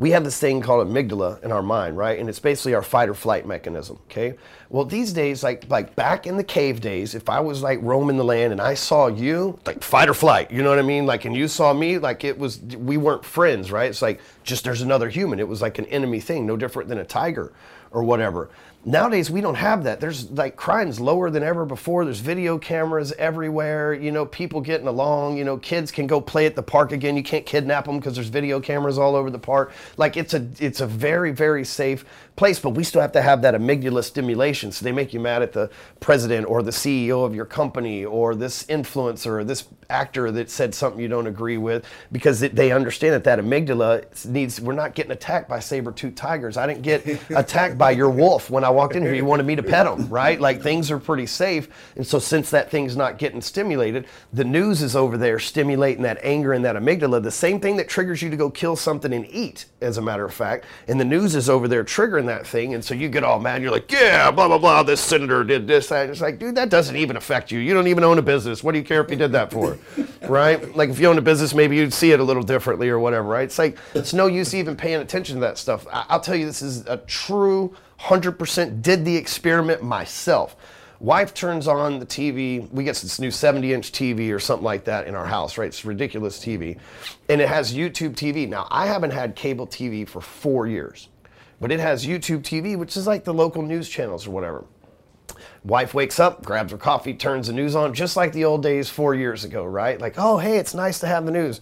[0.00, 2.18] we have this thing called amygdala in our mind, right?
[2.18, 4.32] And it's basically our fight or flight mechanism, okay?
[4.70, 8.16] Well, these days, like like back in the cave days, if I was like roaming
[8.16, 11.04] the land and I saw you, like fight or flight, you know what I mean?
[11.04, 13.90] Like, and you saw me, like it was, we weren't friends, right?
[13.90, 15.38] It's like just there's another human.
[15.38, 17.52] It was like an enemy thing, no different than a tiger
[17.90, 18.48] or whatever.
[18.82, 20.00] Nowadays, we don't have that.
[20.00, 22.06] There's like crime's lower than ever before.
[22.06, 23.92] There's video cameras everywhere.
[23.92, 25.36] You know, people getting along.
[25.36, 27.14] You know, kids can go play at the park again.
[27.14, 29.74] You can't kidnap them because there's video cameras all over the park.
[29.98, 32.58] Like it's a it's a very very safe place.
[32.58, 34.72] But we still have to have that amygdala stimulation.
[34.72, 35.68] So they make you mad at the
[36.00, 40.74] president or the CEO of your company or this influencer or this actor that said
[40.74, 44.58] something you don't agree with because it, they understand that that amygdala needs.
[44.60, 46.56] We're not getting attacked by saber-tooth tigers.
[46.56, 49.14] I didn't get attacked by your wolf when I walked in here.
[49.14, 50.40] You wanted me to pet him, right?
[50.40, 51.68] Like things are pretty safe.
[51.96, 56.18] And so since that thing's not getting stimulated, the news is over there stimulating that
[56.22, 59.26] anger and that amygdala, the same thing that triggers you to go kill something and
[59.30, 60.64] eat, as a matter of fact.
[60.88, 62.74] And the news is over there triggering that thing.
[62.74, 63.62] And so you get all mad.
[63.62, 64.82] You're like, yeah, blah, blah, blah.
[64.82, 66.02] This senator did this, that.
[66.02, 67.58] And it's like, dude, that doesn't even affect you.
[67.58, 68.62] You don't even own a business.
[68.62, 69.78] What do you care if he did that for?
[70.28, 70.74] right?
[70.76, 73.28] Like if you own a business, maybe you'd see it a little differently or whatever,
[73.28, 73.44] right?
[73.44, 75.86] It's like, it's no use even paying attention to that stuff.
[75.92, 80.56] I- I'll tell you, this is a true 100% did the experiment myself.
[81.00, 82.70] Wife turns on the TV.
[82.72, 85.68] We get this new 70 inch TV or something like that in our house, right?
[85.68, 86.78] It's ridiculous TV.
[87.28, 88.48] And it has YouTube TV.
[88.48, 91.08] Now, I haven't had cable TV for four years,
[91.60, 94.64] but it has YouTube TV, which is like the local news channels or whatever.
[95.64, 98.88] Wife wakes up, grabs her coffee, turns the news on, just like the old days
[98.90, 100.00] four years ago, right?
[100.00, 101.60] Like, oh, hey, it's nice to have the news.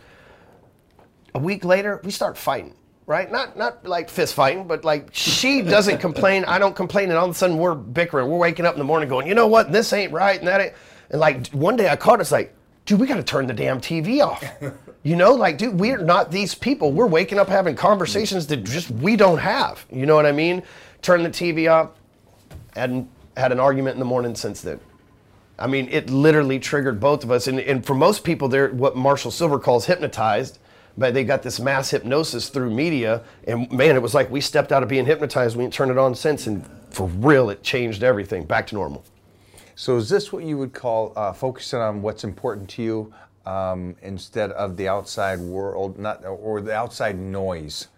[1.34, 2.74] A week later, we start fighting
[3.08, 3.32] right?
[3.32, 7.24] Not not like fist fighting, but like she doesn't complain, I don't complain, and all
[7.24, 8.28] of a sudden we're bickering.
[8.28, 10.60] We're waking up in the morning going, you know what, this ain't right, and that
[10.60, 10.74] ain't.
[11.10, 13.80] And like one day I caught us like, dude, we got to turn the damn
[13.80, 14.44] TV off.
[15.04, 16.92] You know, like, dude, we're not these people.
[16.92, 19.86] We're waking up having conversations that just we don't have.
[19.90, 20.64] You know what I mean?
[21.02, 21.92] Turn the TV off.
[22.74, 24.80] Hadn't had an argument in the morning since then.
[25.56, 27.46] I mean, it literally triggered both of us.
[27.46, 30.58] And, and for most people, they're what Marshall Sylver calls hypnotized
[30.98, 34.72] but they got this mass hypnosis through media and man it was like we stepped
[34.72, 38.02] out of being hypnotized we didn't turn it on since and for real it changed
[38.02, 39.04] everything back to normal
[39.76, 43.14] So is this what you would call uh, focusing on what's important to you
[43.46, 47.88] um, instead of the outside world, not or the outside noise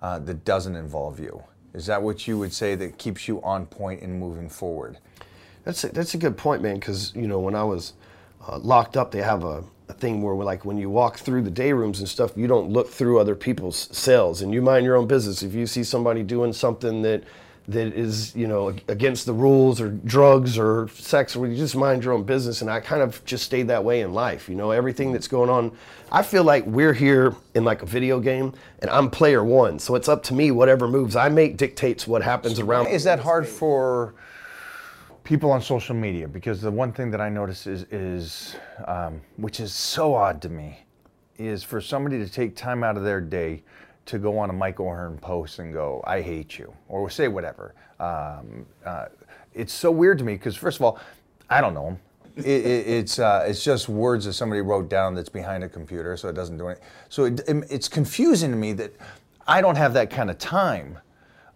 [0.00, 1.42] uh, that doesn't involve you?
[1.74, 4.98] Is that what you would say that keeps you on point and moving forward?
[5.64, 6.76] That's a, that's a good point, man.
[6.76, 7.94] Because you know, when I was
[8.48, 11.50] uh, locked up, they have a, a thing where, like, when you walk through the
[11.50, 14.96] day rooms and stuff, you don't look through other people's cells, and you mind your
[14.96, 15.42] own business.
[15.42, 17.24] If you see somebody doing something that
[17.66, 22.04] that is, you know, against the rules or drugs or sex, or you just mind
[22.04, 22.60] your own business.
[22.60, 24.48] And I kind of just stayed that way in life.
[24.48, 25.72] You know, everything that's going on.
[26.12, 29.94] I feel like we're here in like a video game, and I'm player one, so
[29.94, 30.50] it's up to me.
[30.50, 32.88] Whatever moves I make dictates what happens around.
[32.88, 34.14] Is that hard for
[35.24, 36.28] people on social media?
[36.28, 38.56] Because the one thing that I notice is, is
[38.86, 40.78] um, which is so odd to me,
[41.36, 43.62] is for somebody to take time out of their day
[44.06, 47.74] to go on a Mike O'Hearn post and go, "I hate you," or say whatever.
[47.98, 49.06] Um, uh,
[49.54, 51.00] it's so weird to me because first of all,
[51.48, 51.98] I don't know him.
[52.36, 56.16] It, it, it's uh, it's just words that somebody wrote down that's behind a computer,
[56.16, 56.84] so it doesn't do anything.
[57.08, 58.92] So it, it's confusing to me that
[59.46, 60.98] I don't have that kind of time.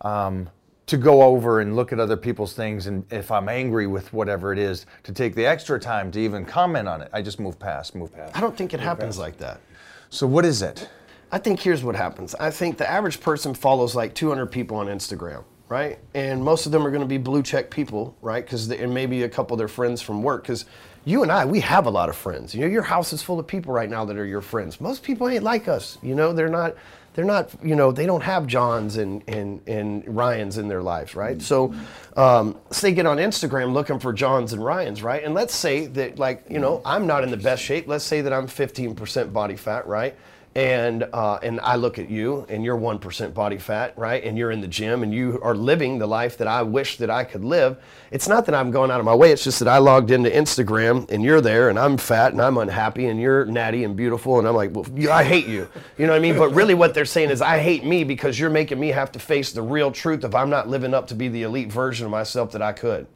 [0.01, 0.49] Um,
[0.89, 4.55] to go over and look at other people's things, and if I'm angry with whatever
[4.55, 7.11] it is, to take the extra time to even comment on it.
[7.13, 8.35] I just move past, move past.
[8.35, 9.61] I don't think it happens like that.
[10.09, 10.89] So what is it?
[11.31, 12.35] I think here's what happens.
[12.37, 15.99] I think the average person follows like 200 people on Instagram, right?
[16.15, 18.43] And most of them are going to be blue check people, right?
[18.43, 20.45] Because and maybe a couple of their friends from work.
[20.45, 20.65] Because
[21.05, 22.55] you and I, we have a lot of friends.
[22.55, 24.81] You know, your house is full of people right now that are your friends.
[24.81, 25.99] Most people ain't like us.
[26.03, 26.77] You know, they're not.
[27.15, 27.51] They're not.
[27.65, 31.41] You know, they don't have Johns and and and Ryans in their lives, right?
[31.43, 31.75] So,
[32.17, 35.25] um, say get on Instagram looking for Johns and Ryans, right?
[35.25, 37.89] And let's say that, like, you know, I'm not in the best shape.
[37.89, 40.17] Let's say that I'm 15% body fat, right?
[40.59, 44.25] And uh, and I look at you and you're one percent body fat, right?
[44.25, 47.09] And you're in the gym and you are living the life that I wish that
[47.09, 47.79] I could live.
[48.11, 49.31] It's not that I'm going out of my way.
[49.31, 52.59] It's just that I logged into Instagram and you're there and I'm fat and I'm
[52.59, 55.69] unhappy and you're natty and beautiful and I'm like, well, I hate you.
[55.97, 56.37] You know what I mean?
[56.37, 59.21] But really, what they're saying is I hate me because you're making me have to
[59.21, 62.11] face the real truth of I'm not living up to be the elite version of
[62.11, 63.07] myself that I could.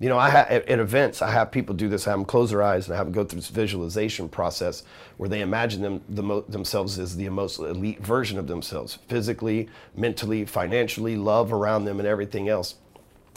[0.00, 2.06] You know, I ha- at, at, events, I have people do this.
[2.06, 4.84] I have them close their eyes and I have them go through this visualization process
[5.16, 9.68] where they imagine them the mo- themselves as the most elite version of themselves, physically,
[9.96, 12.76] mentally, financially, love around them, and everything else.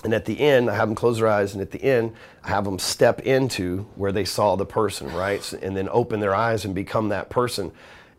[0.04, 2.50] And at the end, I have them close their eyes, and at the end, I
[2.50, 5.54] have them step into where they saw the person, right?
[5.54, 7.72] And then open their eyes and become that person.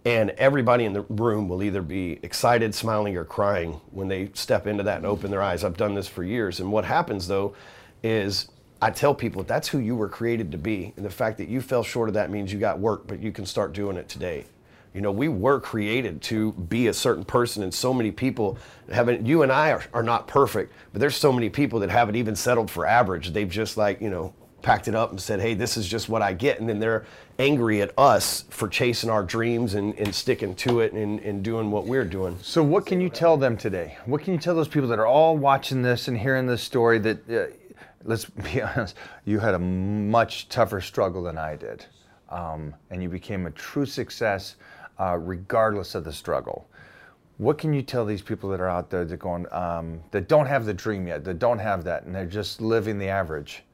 [0.04, 4.66] And everybody in the room will either be excited, smiling, or crying when they step
[4.66, 5.62] into that and open their eyes.
[5.62, 6.58] I've done this for years.
[6.58, 7.54] And what happens though
[8.02, 8.48] is
[8.80, 10.92] I tell people that's who you were created to be.
[10.96, 13.30] And the fact that you fell short of that means you got work, but you
[13.30, 14.46] can start doing it today.
[14.94, 18.58] You know, we were created to be a certain person, and so many people
[18.90, 19.26] haven't.
[19.26, 22.36] You and I are, are not perfect, but there's so many people that haven't even
[22.36, 23.32] settled for average.
[23.32, 26.22] They've just like, you know, packed it up and said, hey, this is just what
[26.22, 26.60] I get.
[26.60, 27.04] And then they're
[27.38, 31.70] angry at us for chasing our dreams and, and sticking to it and, and doing
[31.70, 32.38] what we're doing.
[32.42, 33.96] So, what can you tell them today?
[34.06, 36.98] What can you tell those people that are all watching this and hearing this story
[37.00, 37.52] that uh,
[38.04, 41.84] let's be honest, you had a much tougher struggle than I did.
[42.28, 44.56] Um, and you became a true success
[44.98, 46.68] uh, regardless of the struggle.
[47.38, 50.46] What can you tell these people that are out there that going um, that don't
[50.46, 53.64] have the dream yet, that don't have that, and they're just living the average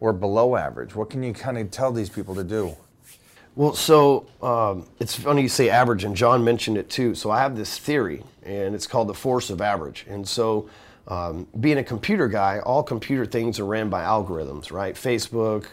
[0.00, 0.94] or below average?
[0.94, 2.76] What can you kind of tell these people to do?
[3.56, 7.14] Well, so um, it's funny you say average, and John mentioned it too.
[7.14, 10.06] So I have this theory, and it's called the force of average.
[10.08, 10.68] And so
[11.08, 14.94] um, being a computer guy, all computer things are ran by algorithms, right?
[14.94, 15.66] Facebook,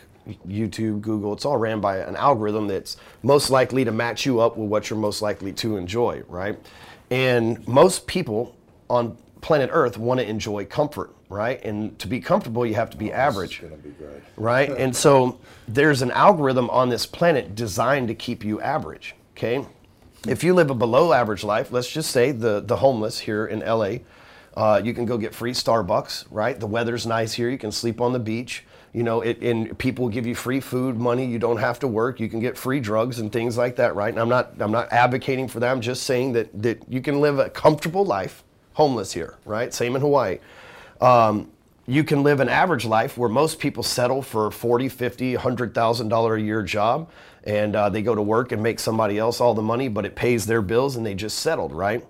[0.47, 4.57] YouTube, Google, it's all ran by an algorithm that's most likely to match you up
[4.57, 6.59] with what you're most likely to enjoy, right?
[7.09, 8.55] And most people
[8.89, 11.63] on planet Earth want to enjoy comfort, right?
[11.63, 13.67] And to be comfortable, you have to be oh, average, be
[14.37, 14.69] right?
[14.77, 19.65] and so there's an algorithm on this planet designed to keep you average, okay?
[20.27, 23.61] If you live a below average life, let's just say the, the homeless here in
[23.61, 23.97] LA,
[24.55, 26.59] uh, you can go get free Starbucks, right?
[26.59, 27.49] The weather's nice here.
[27.49, 28.63] You can sleep on the beach.
[28.93, 31.25] You know, it, and people give you free food, money.
[31.25, 32.19] You don't have to work.
[32.19, 34.09] You can get free drugs and things like that, right?
[34.09, 35.71] And I'm not, I'm not advocating for that.
[35.71, 39.73] I'm just saying that that you can live a comfortable life, homeless here, right?
[39.73, 40.39] Same in Hawaii.
[40.99, 41.49] Um,
[41.87, 46.35] you can live an average life where most people settle for 40 50 100000 dollar
[46.35, 47.09] a year job
[47.43, 50.15] and uh, they go to work and make somebody else all the money but it
[50.15, 52.05] pays their bills and they just settled right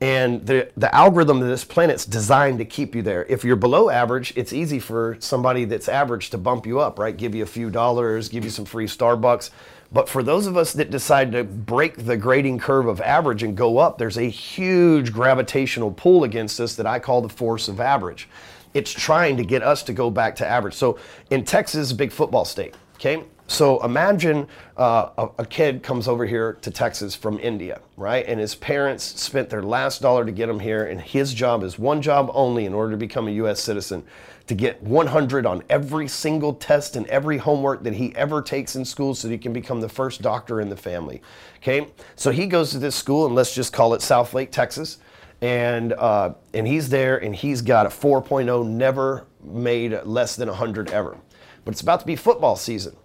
[0.00, 3.24] and the, the algorithm of this planet's designed to keep you there.
[3.24, 7.16] If you're below average, it's easy for somebody that's average to bump you up, right?
[7.16, 9.50] Give you a few dollars, give you some free Starbucks.
[9.92, 13.56] But for those of us that decide to break the grading curve of average and
[13.56, 17.80] go up, there's a huge gravitational pull against us that I call the force of
[17.80, 18.28] average.
[18.74, 20.74] It's trying to get us to go back to average.
[20.74, 20.98] So
[21.30, 23.24] in Texas, big football state, okay?
[23.48, 28.26] So imagine uh, a, a, kid comes over here to Texas from India, right?
[28.26, 31.78] And his parents spent their last dollar to get him here, and his job is
[31.78, 33.60] one job only in order to become a U.S.
[33.60, 34.04] citizen
[34.48, 38.84] to get 100 on every single test and every homework that he ever takes in
[38.84, 41.22] school so that he can become the first doctor in the family.
[41.58, 41.86] Okay?
[42.16, 44.98] So he goes to this school, and let's just call it Southlake, Texas.
[45.40, 50.90] And, uh, and he's there, and he's got a 4.0, never made less than 100
[50.90, 51.16] ever.
[51.64, 52.96] But it's about to be football season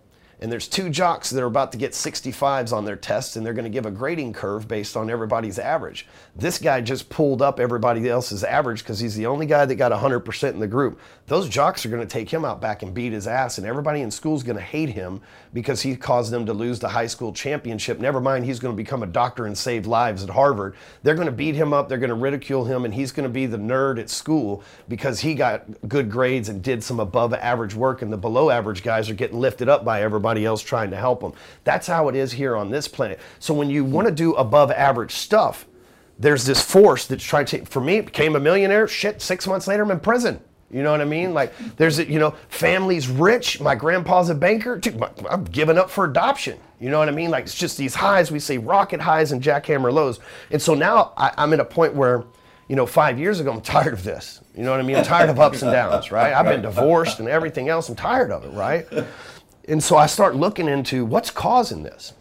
[0.41, 3.53] and there's two jocks that are about to get 65s on their test and they're
[3.53, 6.07] going to give a grading curve based on everybody's average.
[6.33, 9.91] This guy just pulled up everybody else's average because he's the only guy that got
[9.91, 10.97] 100% in the group.
[11.27, 13.99] Those jocks are going to take him out back and beat his ass and everybody
[13.99, 15.19] in school is going to hate him
[15.53, 17.99] because he caused them to lose the high school championship.
[17.99, 20.75] Never mind he's going to become a doctor and save lives at Harvard.
[21.03, 23.33] They're going to beat him up, they're going to ridicule him and he's going to
[23.33, 27.75] be the nerd at school because he got good grades and did some above average
[27.75, 30.97] work and the below average guys are getting lifted up by everybody else trying to
[30.97, 31.33] help them.
[31.65, 33.19] That's how it is here on this planet.
[33.39, 35.65] So when you want to do above average stuff,
[36.21, 38.87] there's this force that's trying to, for me, became a millionaire.
[38.87, 40.39] Shit, six months later, I'm in prison.
[40.69, 41.33] You know what I mean?
[41.33, 43.59] Like, there's, a, you know, family's rich.
[43.59, 44.77] My grandpa's a banker.
[44.77, 46.57] Dude, my, I'm giving up for adoption.
[46.79, 47.29] You know what I mean?
[47.29, 48.31] Like, it's just these highs.
[48.31, 50.19] We say rocket highs and jackhammer lows.
[50.49, 52.23] And so now I, I'm at a point where,
[52.69, 54.39] you know, five years ago, I'm tired of this.
[54.55, 54.95] You know what I mean?
[54.95, 56.33] I'm tired of ups and downs, right?
[56.33, 57.89] I've been divorced and everything else.
[57.89, 58.85] I'm tired of it, right?
[59.67, 62.13] And so I start looking into what's causing this.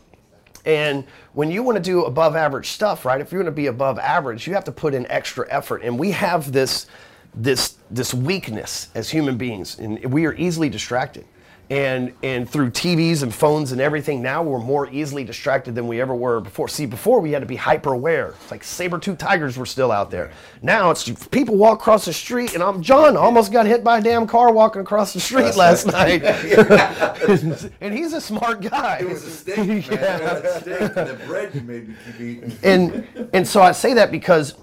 [0.64, 3.20] And when you want to do above average stuff, right?
[3.20, 5.82] If you want to be above average, you have to put in extra effort.
[5.82, 6.86] And we have this
[7.34, 11.24] this this weakness as human beings, and we are easily distracted.
[11.70, 16.00] And and through TVs and phones and everything, now we're more easily distracted than we
[16.00, 16.66] ever were before.
[16.66, 18.34] See, before we had to be hyper aware.
[18.42, 20.32] It's like saber-tooth tigers were still out there.
[20.62, 24.02] Now it's people walk across the street, and I'm John almost got hit by a
[24.02, 26.24] damn car walking across the street last night.
[27.80, 28.98] and he's a smart guy.
[29.02, 29.86] It was a steak, man.
[29.88, 32.58] That steak and the bread you made me keep eating.
[32.64, 34.54] and and so I say that because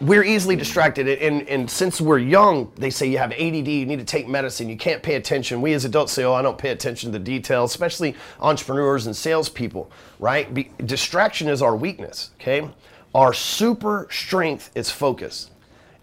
[0.00, 1.08] we're easily distracted.
[1.08, 4.68] And, and since we're young they say you have ADD you need to take medicine.
[4.68, 5.60] You can't pay attention.
[5.60, 9.16] We as adults say oh i don't pay attention to the details especially entrepreneurs and
[9.16, 10.52] salespeople right?
[10.52, 12.68] Be, distraction is our weakness okay?
[13.14, 15.50] Our super strength is focus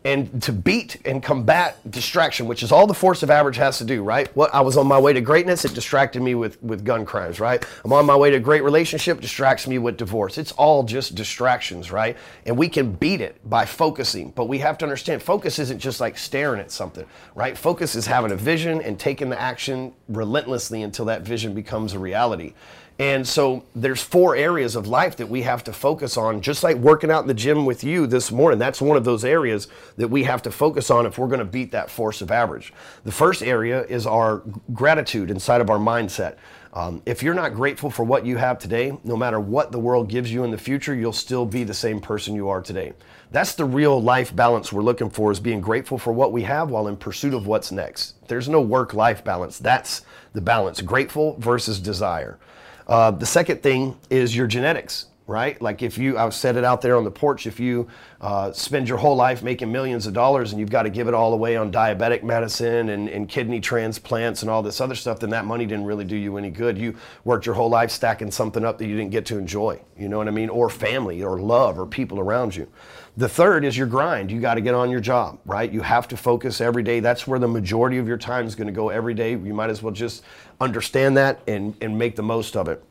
[0.05, 3.85] and to beat and combat distraction, which is all the force of average has to
[3.85, 4.33] do, right?
[4.35, 7.39] What I was on my way to greatness, it distracted me with, with gun crimes,
[7.39, 7.65] right?
[7.85, 10.37] I'm on my way to a great relationship, distracts me with divorce.
[10.37, 12.17] It's all just distractions, right?
[12.45, 16.01] And we can beat it by focusing, but we have to understand focus isn't just
[16.01, 17.57] like staring at something, right?
[17.57, 21.99] Focus is having a vision and taking the action relentlessly until that vision becomes a
[21.99, 22.53] reality.
[22.99, 26.77] And so there's four areas of life that we have to focus on, just like
[26.77, 28.59] working out in the gym with you this morning.
[28.59, 31.45] That's one of those areas that we have to focus on if we're going to
[31.45, 32.71] beat that force of average.
[33.03, 36.35] The first area is our gratitude inside of our mindset.
[36.73, 40.09] Um, if you're not grateful for what you have today, no matter what the world
[40.09, 42.93] gives you in the future, you'll still be the same person you are today.
[43.31, 46.69] That's the real life balance we're looking for is being grateful for what we have
[46.69, 48.27] while in pursuit of what's next.
[48.27, 49.59] There's no work life balance.
[49.59, 50.01] That's
[50.33, 52.39] the balance, grateful versus desire.
[52.87, 55.61] Uh, the second thing is your genetics, right?
[55.61, 57.87] Like if you, I've said it out there on the porch, if you
[58.19, 61.13] uh, spend your whole life making millions of dollars and you've got to give it
[61.13, 65.29] all away on diabetic medicine and, and kidney transplants and all this other stuff, then
[65.29, 66.77] that money didn't really do you any good.
[66.77, 70.09] You worked your whole life stacking something up that you didn't get to enjoy, you
[70.09, 70.49] know what I mean?
[70.49, 72.67] Or family or love or people around you.
[73.15, 74.31] The third is your grind.
[74.31, 75.71] You got to get on your job, right?
[75.71, 76.99] You have to focus every day.
[76.99, 79.31] That's where the majority of your time is going to go every day.
[79.31, 80.23] You might as well just
[80.59, 82.83] understand that and, and make the most of it.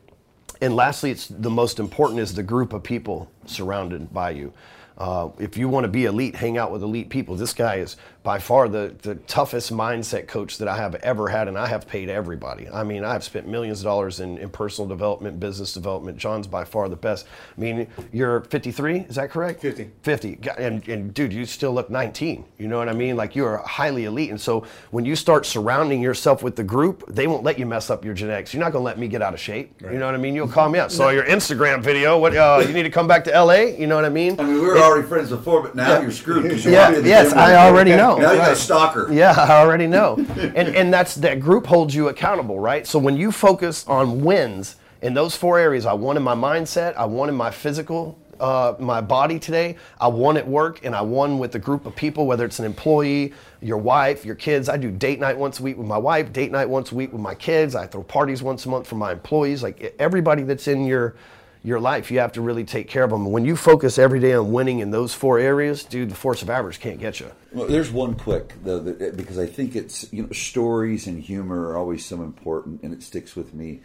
[0.61, 4.53] And lastly, it's the most important is the group of people surrounded by you.
[4.97, 7.35] Uh, if you want to be elite, hang out with elite people.
[7.35, 11.49] This guy is by far the, the toughest mindset coach that I have ever had,
[11.49, 12.69] and I have paid everybody.
[12.69, 16.17] I mean, I've spent millions of dollars in, in personal development, business development.
[16.17, 17.27] John's by far the best.
[17.57, 19.59] I mean, you're 53, is that correct?
[19.61, 19.91] 50.
[20.03, 20.39] 50.
[20.57, 22.45] And, and dude, you still look 19.
[22.57, 23.17] You know what I mean?
[23.17, 24.29] Like you're highly elite.
[24.29, 27.89] And so when you start surrounding yourself with the group, they won't let you mess
[27.89, 28.53] up your genetics.
[28.53, 29.73] You're not going to let me get out of shape.
[29.81, 29.91] Right.
[29.91, 30.33] You know what I mean?
[30.33, 30.93] You'll call me out.
[30.93, 33.53] So your Instagram video, what, uh, you need to come back to LA?
[33.53, 34.39] You know what I mean?
[34.39, 36.01] I mean, we were already friends before, but now yeah.
[36.01, 36.45] you're screwed.
[36.45, 38.12] You're yeah, yes, I already know.
[38.19, 39.07] Now you got a stalker.
[39.11, 40.17] Yeah, I already know.
[40.37, 42.85] and and that's that group holds you accountable, right?
[42.85, 46.95] So when you focus on wins in those four areas, I won in my mindset,
[46.95, 49.77] I won in my physical uh, my body today.
[49.99, 52.65] I won at work and I won with a group of people, whether it's an
[52.65, 54.69] employee, your wife, your kids.
[54.69, 57.13] I do date night once a week with my wife, date night once a week
[57.13, 57.75] with my kids.
[57.75, 59.63] I throw parties once a month for my employees.
[59.63, 61.15] Like everybody that's in your
[61.63, 63.31] your life, you have to really take care of them.
[63.31, 66.49] When you focus every day on winning in those four areas, dude, the force of
[66.49, 67.31] average can't get you.
[67.53, 71.69] Well, there's one quick though, that, because I think it's you know stories and humor
[71.69, 73.79] are always so important, and it sticks with me.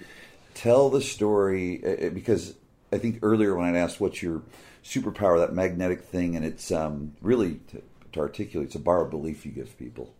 [0.54, 2.54] Tell the story uh, uh, because
[2.92, 4.42] I think earlier when I asked what's your
[4.82, 7.82] superpower, that magnetic thing, and it's um, really to,
[8.14, 10.12] to articulate, it's a bar of belief you give people.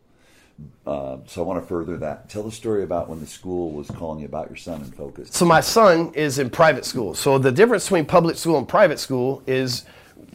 [0.87, 2.29] Uh, so I want to further that.
[2.29, 5.29] Tell the story about when the school was calling you about your son in focus.
[5.31, 7.15] So my son is in private school.
[7.15, 9.85] So the difference between public school and private school is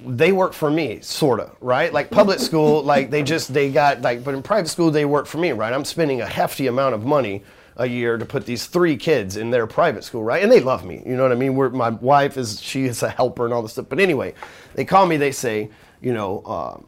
[0.06, 1.92] they work for me, sorta, right?
[1.92, 5.26] Like public school, like they just they got like, but in private school they work
[5.26, 5.74] for me, right?
[5.74, 7.44] I'm spending a hefty amount of money
[7.78, 10.44] a year to put these three kids in their private school, right?
[10.44, 11.56] And they love me, you know what I mean?
[11.56, 13.88] We're, my wife is she is a helper and all this stuff.
[13.90, 14.36] But anyway,
[14.76, 16.40] they call me, they say, you know.
[16.46, 16.82] Uh,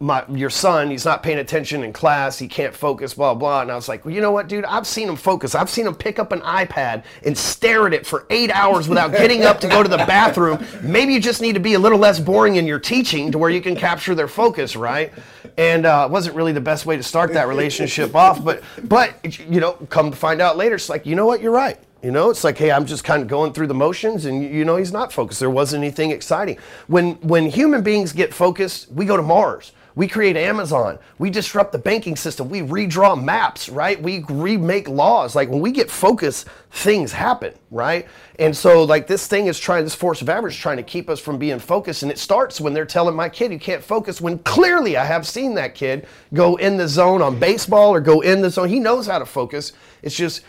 [0.00, 3.60] my your son, he's not paying attention in class, he can't focus, blah blah.
[3.60, 4.64] And I was like, well, you know what, dude?
[4.64, 5.54] I've seen him focus.
[5.54, 9.12] I've seen him pick up an iPad and stare at it for eight hours without
[9.12, 10.64] getting up to go to the bathroom.
[10.82, 13.50] Maybe you just need to be a little less boring in your teaching to where
[13.50, 15.12] you can capture their focus, right?
[15.58, 19.60] And uh, wasn't really the best way to start that relationship off, but but you
[19.60, 22.30] know, come to find out later, it's like, you know what, you're right You know,
[22.30, 24.92] it's like, hey, I'm just kind of going through the motions, and you know, he's
[24.92, 25.40] not focused.
[25.40, 26.56] There wasn't anything exciting.
[26.86, 29.72] When when human beings get focused, we go to Mars.
[29.94, 30.98] We create Amazon.
[31.18, 32.48] We disrupt the banking system.
[32.48, 34.00] We redraw maps, right?
[34.00, 35.34] We remake laws.
[35.34, 38.06] Like when we get focused, things happen, right?
[38.38, 41.10] And so, like this thing is trying, this force of average is trying to keep
[41.10, 42.02] us from being focused.
[42.02, 44.20] And it starts when they're telling my kid you can't focus.
[44.20, 48.20] When clearly I have seen that kid go in the zone on baseball or go
[48.20, 48.68] in the zone.
[48.68, 49.72] He knows how to focus.
[50.02, 50.42] It's just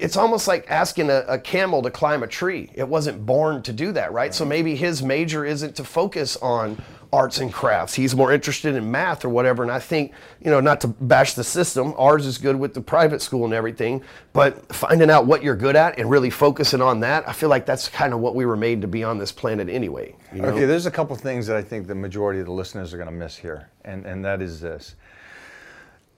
[0.00, 2.70] it's almost like asking a, a, camel to climb a tree.
[2.74, 4.34] It wasn't born to do that, right?
[4.34, 6.82] So maybe his major isn't to focus on
[7.12, 7.94] arts and crafts.
[7.94, 9.62] He's more interested in math or whatever.
[9.62, 12.80] And I think, you know, not to bash the system, ours is good with the
[12.80, 14.02] private school and everything,
[14.32, 17.64] but finding out what you're good at and really focusing on that, I feel like
[17.64, 20.14] that's kind of what we were made to be on this planet anyway.
[20.32, 20.48] You know?
[20.48, 23.08] Okay, there's a couple things that I think the majority of the listeners are going
[23.08, 24.96] to miss here, and, and that is this.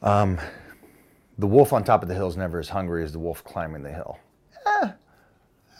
[0.03, 0.39] Um,
[1.39, 3.83] the wolf on top of the hill is never as hungry as the wolf climbing
[3.83, 4.19] the hill.
[4.67, 4.89] Eh,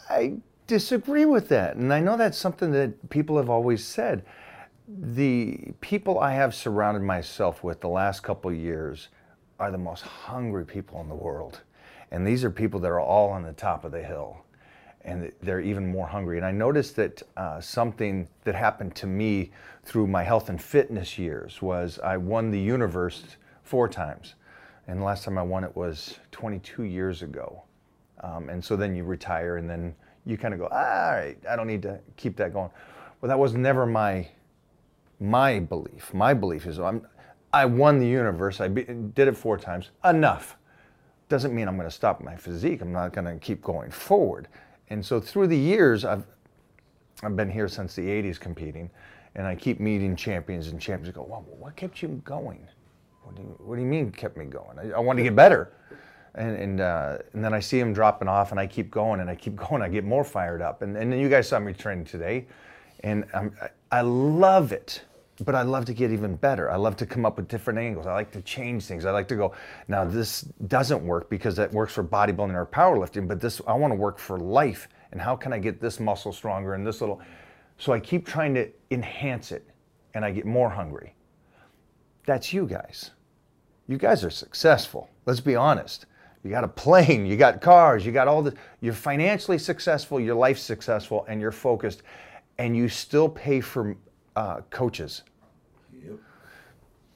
[0.09, 0.33] I
[0.71, 1.75] disagree with that.
[1.75, 4.23] And I know that's something that people have always said
[4.99, 9.07] the people I have surrounded myself with the last couple years
[9.59, 11.61] are the most hungry people in the world.
[12.11, 14.43] And these are people that are all on the top of the hill.
[15.03, 16.37] And they're even more hungry.
[16.37, 19.51] And I noticed that uh, something that happened to me
[19.83, 23.23] through my health and fitness years was I won the universe
[23.63, 24.35] four times.
[24.87, 27.63] And the last time I won it was 22 years ago.
[28.19, 31.37] Um, and so then you retire and then you kind of go, ah, all right,
[31.49, 32.69] I don't need to keep that going.
[33.21, 34.27] Well, that was never my
[35.21, 36.13] my belief.
[36.13, 37.05] My belief is I'm,
[37.53, 38.59] I won the universe.
[38.59, 39.91] I be, did it four times.
[40.03, 40.57] Enough.
[41.29, 42.81] Doesn't mean I'm going to stop my physique.
[42.81, 44.47] I'm not going to keep going forward.
[44.89, 46.25] And so through the years, I've
[47.23, 48.89] I've been here since the '80s competing,
[49.35, 51.15] and I keep meeting champions and champions.
[51.15, 52.67] Go, well, what kept you going?
[53.23, 54.79] What do you, what do you mean kept me going?
[54.79, 55.71] I, I want to get better.
[56.35, 59.29] And and, uh, and then I see them dropping off, and I keep going, and
[59.29, 59.81] I keep going.
[59.81, 60.81] I get more fired up.
[60.81, 62.47] And and then you guys saw me training today,
[63.01, 63.55] and I'm,
[63.91, 65.03] I love it
[65.41, 66.71] but I love to get even better.
[66.71, 68.07] I love to come up with different angles.
[68.07, 69.05] I like to change things.
[69.05, 69.53] I like to go,
[69.87, 73.91] now this doesn't work because that works for bodybuilding or powerlifting, but this I want
[73.91, 74.87] to work for life.
[75.11, 77.21] And how can I get this muscle stronger and this little
[77.81, 79.67] so I keep trying to enhance it
[80.13, 81.15] and I get more hungry.
[82.27, 83.09] That's you guys.
[83.87, 85.09] You guys are successful.
[85.25, 86.05] Let's be honest.
[86.43, 90.35] You got a plane, you got cars, you got all the you're financially successful, your
[90.35, 92.03] life's successful and you're focused
[92.59, 93.97] and you still pay for
[94.35, 95.23] uh, coaches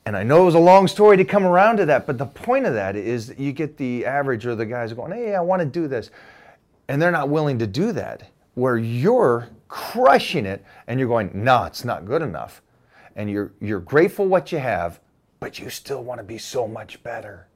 [0.05, 2.27] and I know it was a long story to come around to that, but the
[2.27, 5.41] point of that is that you get the average or the guys going, hey, I
[5.41, 6.11] want to do this.
[6.87, 11.63] And they're not willing to do that, where you're crushing it and you're going, no,
[11.63, 12.61] it's not good enough.
[13.15, 14.99] And you're, you're grateful what you have,
[15.39, 17.47] but you still want to be so much better.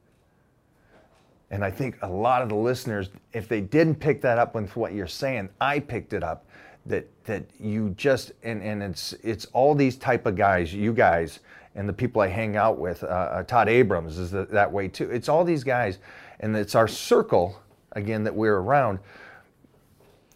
[1.52, 4.74] And I think a lot of the listeners, if they didn't pick that up with
[4.74, 6.46] what you're saying, I picked it up
[6.86, 11.40] that that you just and, and it's it's all these type of guys, you guys
[11.74, 13.02] and the people I hang out with.
[13.02, 15.10] Uh, uh, Todd Abrams is the, that way too.
[15.10, 15.98] It's all these guys,
[16.40, 17.60] and it's our circle
[17.92, 18.98] again that we're around.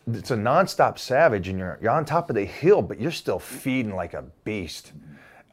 [0.06, 3.38] It's a nonstop savage, and you're you're on top of the hill, but you're still
[3.38, 4.92] feeding like a beast.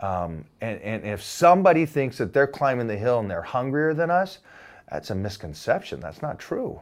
[0.02, 4.10] Um, and, and if somebody thinks that they're climbing the hill and they're hungrier than
[4.10, 4.40] us,
[4.90, 6.00] that's a misconception.
[6.00, 6.82] That's not true.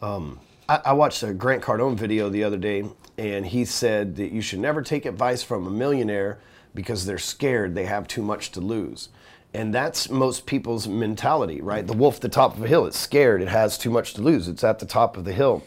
[0.00, 2.84] Um, I, I watched a Grant Cardone video the other day,
[3.18, 6.38] and he said that you should never take advice from a millionaire
[6.76, 9.08] because they're scared they have too much to lose.
[9.52, 11.84] And that's most people's mentality, right?
[11.84, 14.22] The wolf at the top of a hill, it's scared, it has too much to
[14.22, 15.64] lose, it's at the top of the hill.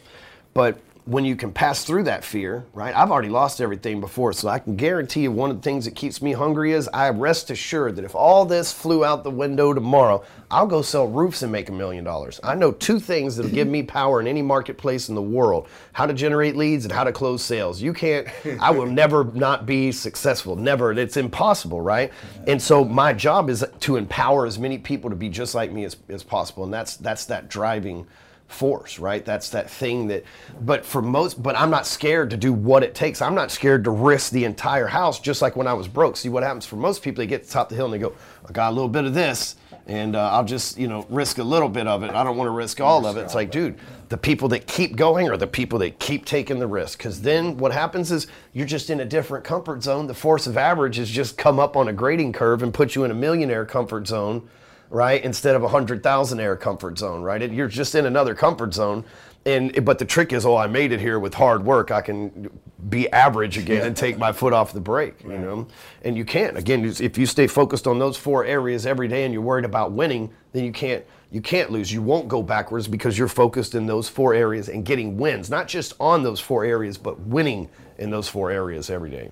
[0.54, 0.80] But
[1.10, 2.96] when you can pass through that fear, right?
[2.96, 5.96] I've already lost everything before, so I can guarantee you one of the things that
[5.96, 9.74] keeps me hungry is I rest assured that if all this flew out the window
[9.74, 12.40] tomorrow, I'll go sell roofs and make a million dollars.
[12.44, 16.06] I know two things that'll give me power in any marketplace in the world how
[16.06, 17.82] to generate leads and how to close sales.
[17.82, 18.28] You can't,
[18.62, 20.56] I will never not be successful.
[20.56, 20.92] Never.
[20.94, 22.14] It's impossible, right?
[22.46, 25.86] And so my job is to empower as many people to be just like me
[25.86, 26.64] as, as possible.
[26.64, 28.06] And that's that's that driving
[28.50, 29.24] force, right?
[29.24, 30.26] That's that thing that,
[30.62, 33.22] but for most, but I'm not scared to do what it takes.
[33.22, 36.18] I'm not scared to risk the entire house, just like when I was broke.
[36.18, 37.94] See what happens for most people, they get to the top of the hill and
[37.94, 38.14] they go,
[38.48, 41.44] I got a little bit of this, and uh, I'll just, you know, risk a
[41.44, 42.10] little bit of it.
[42.10, 43.22] I don't want to risk all of it.
[43.22, 43.78] It's like, dude,
[44.10, 46.98] the people that keep going are the people that keep taking the risk.
[46.98, 50.08] Because then what happens is you're just in a different comfort zone.
[50.08, 53.04] The force of average has just come up on a grading curve and put you
[53.04, 54.50] in a millionaire comfort zone
[54.90, 55.24] right?
[55.24, 57.42] Instead of a hundred thousand air comfort zone, right?
[57.42, 59.04] It, you're just in another comfort zone.
[59.46, 61.92] And but the trick is, oh, I made it here with hard work.
[61.92, 62.50] I can
[62.90, 65.68] be average again and take my foot off the brake, you know.
[66.04, 66.58] And you can't.
[66.58, 69.94] Again, if you stay focused on those four areas every day and you're worried about
[69.94, 71.92] winning, then you can't You can't lose.
[71.94, 75.68] You won't go backwards because you're focused in those four areas and getting wins, not
[75.68, 79.32] just on those four areas, but winning in those four areas every day.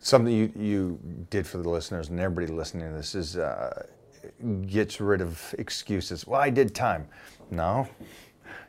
[0.00, 0.98] Something you, you
[1.30, 3.86] did for the listeners and everybody listening to this is uh,
[4.66, 6.26] gets rid of excuses.
[6.26, 7.08] Well, I did time.
[7.50, 7.88] No,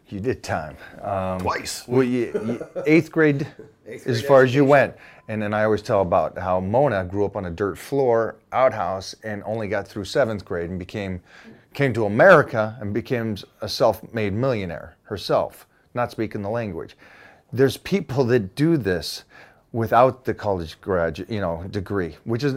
[0.09, 0.77] you did time.
[1.01, 1.87] Um, Twice.
[1.87, 3.47] Well, you, you, eighth grade,
[4.05, 4.95] as far as you went.
[5.29, 9.13] And then I always tell about how Mona grew up on a dirt floor outhouse
[9.23, 11.21] and only got through seventh grade and became
[11.73, 16.97] came to America and became a self-made millionaire herself, not speaking the language.
[17.53, 19.25] There's people that do this
[19.73, 22.55] without the college graduate, you know, degree, which is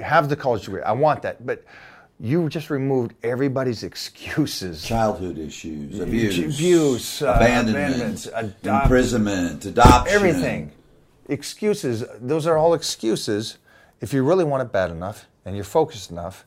[0.00, 0.82] have the college degree.
[0.82, 1.64] I want that, but
[2.20, 4.82] you just removed everybody's excuses.
[4.82, 8.26] Childhood issues, abuse, abuse, uh, abandonment, abandonment,
[8.62, 10.72] adopt- imprisonment, adoption, everything.
[11.28, 13.58] Excuses, those are all excuses.
[14.00, 16.44] If you really want it bad enough and you're focused enough,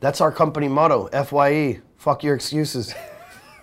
[0.00, 1.80] That's our company motto, FYE.
[1.96, 2.94] Fuck your excuses.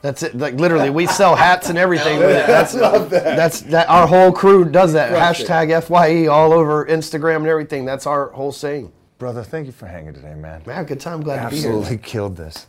[0.01, 0.35] That's it.
[0.35, 2.17] Like literally, we sell hats and everything.
[2.19, 2.47] with it.
[2.47, 2.73] That's
[3.09, 3.87] that's that.
[3.89, 5.11] Our whole crew does that.
[5.11, 7.85] Hashtag FYE all over Instagram and everything.
[7.85, 8.91] That's our whole saying.
[9.21, 10.63] Brother, thank you for hanging today, man.
[10.65, 11.21] Man, good time.
[11.21, 11.69] Glad to be here.
[11.69, 12.65] Absolutely killed this.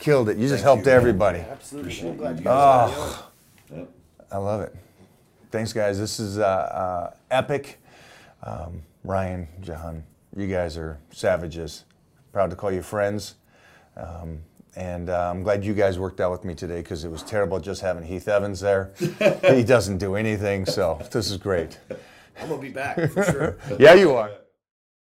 [0.00, 0.36] Killed it.
[0.36, 1.38] You just helped everybody.
[1.38, 2.42] Appreciate you.
[2.44, 3.30] Oh,
[3.74, 3.88] Yep.
[4.30, 4.76] I love it.
[5.50, 5.98] Thanks, guys.
[5.98, 7.80] This is uh, uh, epic.
[8.42, 10.04] Um, Ryan, Jahan,
[10.36, 11.86] you guys are savages.
[12.34, 13.36] Proud to call you friends.
[13.96, 14.40] Um,
[14.76, 17.60] and uh, I'm glad you guys worked out with me today because it was terrible
[17.60, 18.92] just having Heath Evans there.
[19.42, 21.78] he doesn't do anything, so this is great.
[22.38, 23.56] I'm gonna be back for sure.
[23.78, 24.32] Yeah, you are.